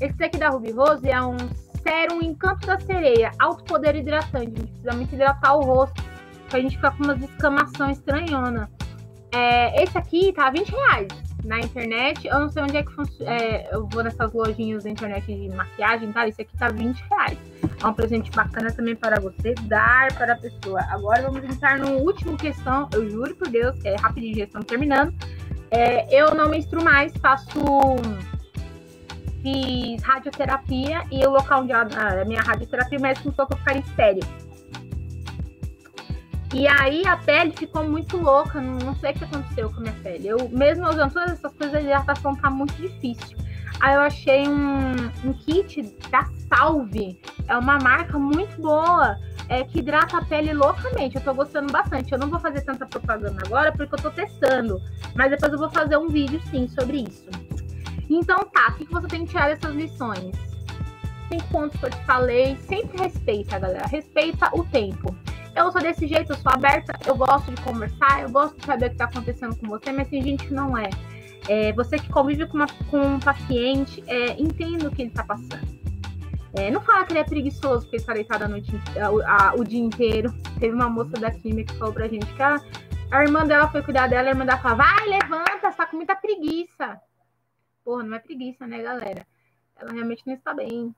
[0.02, 1.38] Esse aqui da Ruby Rose é um
[1.86, 4.36] sérum Encanto da Sereia, alto poder hidratante.
[4.36, 6.04] A gente precisa muito hidratar o rosto,
[6.50, 8.70] pra gente ficar com umas escamações estranhona.
[9.32, 11.08] É, esse aqui tá 20 reais.
[11.46, 12.28] na internet.
[12.28, 13.32] Eu não sei onde é que funciona.
[13.32, 16.28] É, eu vou nessas lojinhas da internet de maquiagem, tá?
[16.28, 17.38] Isso aqui tá 20 reais.
[17.82, 20.82] É um presente bacana também para você dar para a pessoa.
[20.90, 22.90] Agora vamos entrar no último questão.
[22.94, 25.14] Eu juro por Deus, que é rapidinho, já estamos terminando.
[25.72, 27.60] É, eu não menstruo mais, faço.
[29.42, 33.58] Fiz radioterapia e o local onde a, a minha radioterapia, o médico falou que eu
[33.60, 34.45] ficaria estéreo.
[36.56, 39.96] E aí a pele ficou muito louca, não, sei o que aconteceu com a minha
[40.02, 40.26] pele.
[40.30, 43.38] Eu, mesmo usando todas essas coisas, a hidratação tá muito difícil.
[43.82, 44.94] Aí eu achei um,
[45.26, 47.20] um kit da Salve.
[47.50, 49.18] É uma marca muito boa,
[49.50, 51.18] é, que hidrata a pele loucamente.
[51.18, 52.14] Eu tô gostando bastante.
[52.14, 54.82] Eu não vou fazer tanta propaganda agora porque eu tô testando.
[55.14, 57.30] Mas depois eu vou fazer um vídeo sim sobre isso.
[58.10, 60.34] Então tá, o que, que você tem que tirar dessas lições?
[61.28, 62.56] Cinco pontos que eu te falei.
[62.66, 63.88] Sempre respeita, galera.
[63.88, 65.14] Respeita o tempo.
[65.56, 68.88] Eu sou desse jeito, eu sou aberta, eu gosto de conversar, eu gosto de saber
[68.88, 70.90] o que está acontecendo com você, mas tem gente que não é.
[71.48, 75.24] é você que convive com, uma, com um paciente, é, entenda o que ele está
[75.24, 75.66] passando.
[76.58, 79.64] É, não fala que ele é preguiçoso porque está deitado a noite, a, a, o
[79.64, 80.34] dia inteiro.
[80.60, 82.58] Teve uma moça da química que falou pra gente que a,
[83.12, 85.98] a irmã dela foi cuidar dela, a irmã dela falou: vai, levanta, você tá com
[85.98, 87.00] muita preguiça.
[87.84, 89.26] Porra, não é preguiça, né, galera?
[89.78, 90.96] Ela realmente não está bem.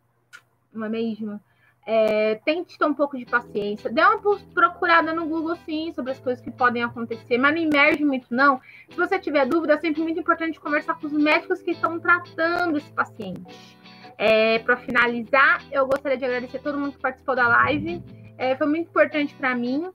[0.72, 1.42] Não é mesmo?
[1.90, 3.90] É, tente ter um pouco de paciência.
[3.90, 4.20] Dê uma
[4.54, 8.60] procurada no Google, sim, sobre as coisas que podem acontecer, mas não emerge muito, não.
[8.90, 12.78] Se você tiver dúvida, é sempre muito importante conversar com os médicos que estão tratando
[12.78, 13.80] esse paciente.
[14.18, 18.04] É, para finalizar, eu gostaria de agradecer a todo mundo que participou da live.
[18.38, 19.90] É, foi muito importante para mim.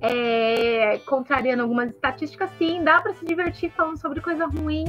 [0.00, 4.84] É, contrariando algumas estatísticas, sim, dá para se divertir falando sobre coisa ruim,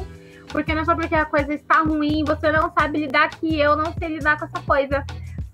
[0.49, 3.75] porque não é só porque a coisa está ruim, você não sabe lidar que eu
[3.75, 5.03] não sei lidar com essa coisa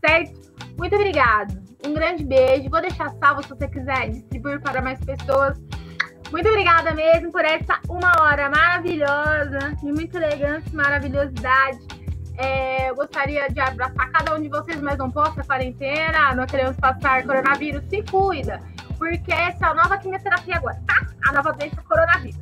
[0.06, 0.52] certo?
[0.78, 1.64] Muito obrigado.
[1.86, 2.70] Um grande beijo.
[2.70, 5.58] Vou deixar salvo se você quiser distribuir para mais pessoas.
[6.32, 11.80] Muito obrigada mesmo por essa uma hora maravilhosa e muito elegante, maravilhosidade.
[12.38, 16.46] É, eu gostaria de abraçar cada um de vocês, mas não posso, é quarentena, não
[16.46, 17.84] queremos passar coronavírus.
[17.90, 18.60] Se cuida,
[18.98, 21.08] porque essa é a nova quimioterapia agora, tá?
[21.30, 22.40] A nova doença coronavírus.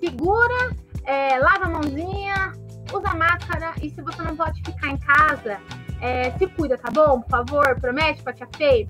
[0.00, 0.74] Segura,
[1.04, 2.52] é, lava a mãozinha,
[2.92, 5.60] usa máscara e se você não pode ficar em casa,
[6.02, 7.20] é, se cuida, tá bom?
[7.20, 8.88] Por favor, promete, Patia Feio?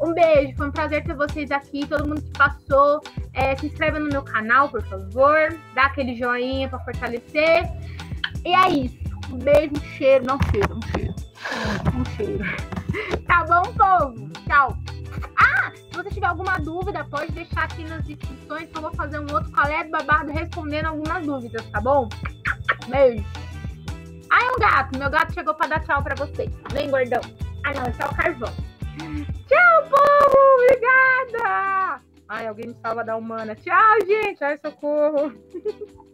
[0.00, 3.02] Um beijo, foi um prazer ter vocês aqui, todo mundo que passou.
[3.34, 5.54] É, se inscreva no meu canal, por favor.
[5.74, 7.70] Dá aquele joinha para fortalecer.
[8.46, 8.96] E é isso.
[9.30, 11.14] Um beijo, um cheiro, não cheiro, um cheiro.
[11.94, 12.44] Um cheiro.
[13.26, 14.30] Tá bom, povo?
[14.46, 14.74] Tchau.
[15.36, 19.18] Ah, se você tiver alguma dúvida, pode deixar aqui nas descrições que eu vou fazer
[19.18, 22.08] um outro do babado respondendo algumas dúvidas, tá bom?
[22.88, 23.22] Beijo.
[24.30, 24.98] Ah, é um gato.
[24.98, 26.50] Meu gato chegou pra dar tchau pra vocês.
[26.72, 27.20] Vem, gordão.
[27.64, 28.52] Ah, não, é o carvão.
[29.46, 30.36] Tchau, povo!
[30.54, 32.02] Obrigada!
[32.28, 33.54] Ai, alguém me salva da humana.
[33.54, 34.42] Tchau, gente!
[34.42, 35.32] Ai, socorro!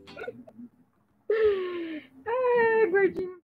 [2.26, 3.42] Ai, gordinho.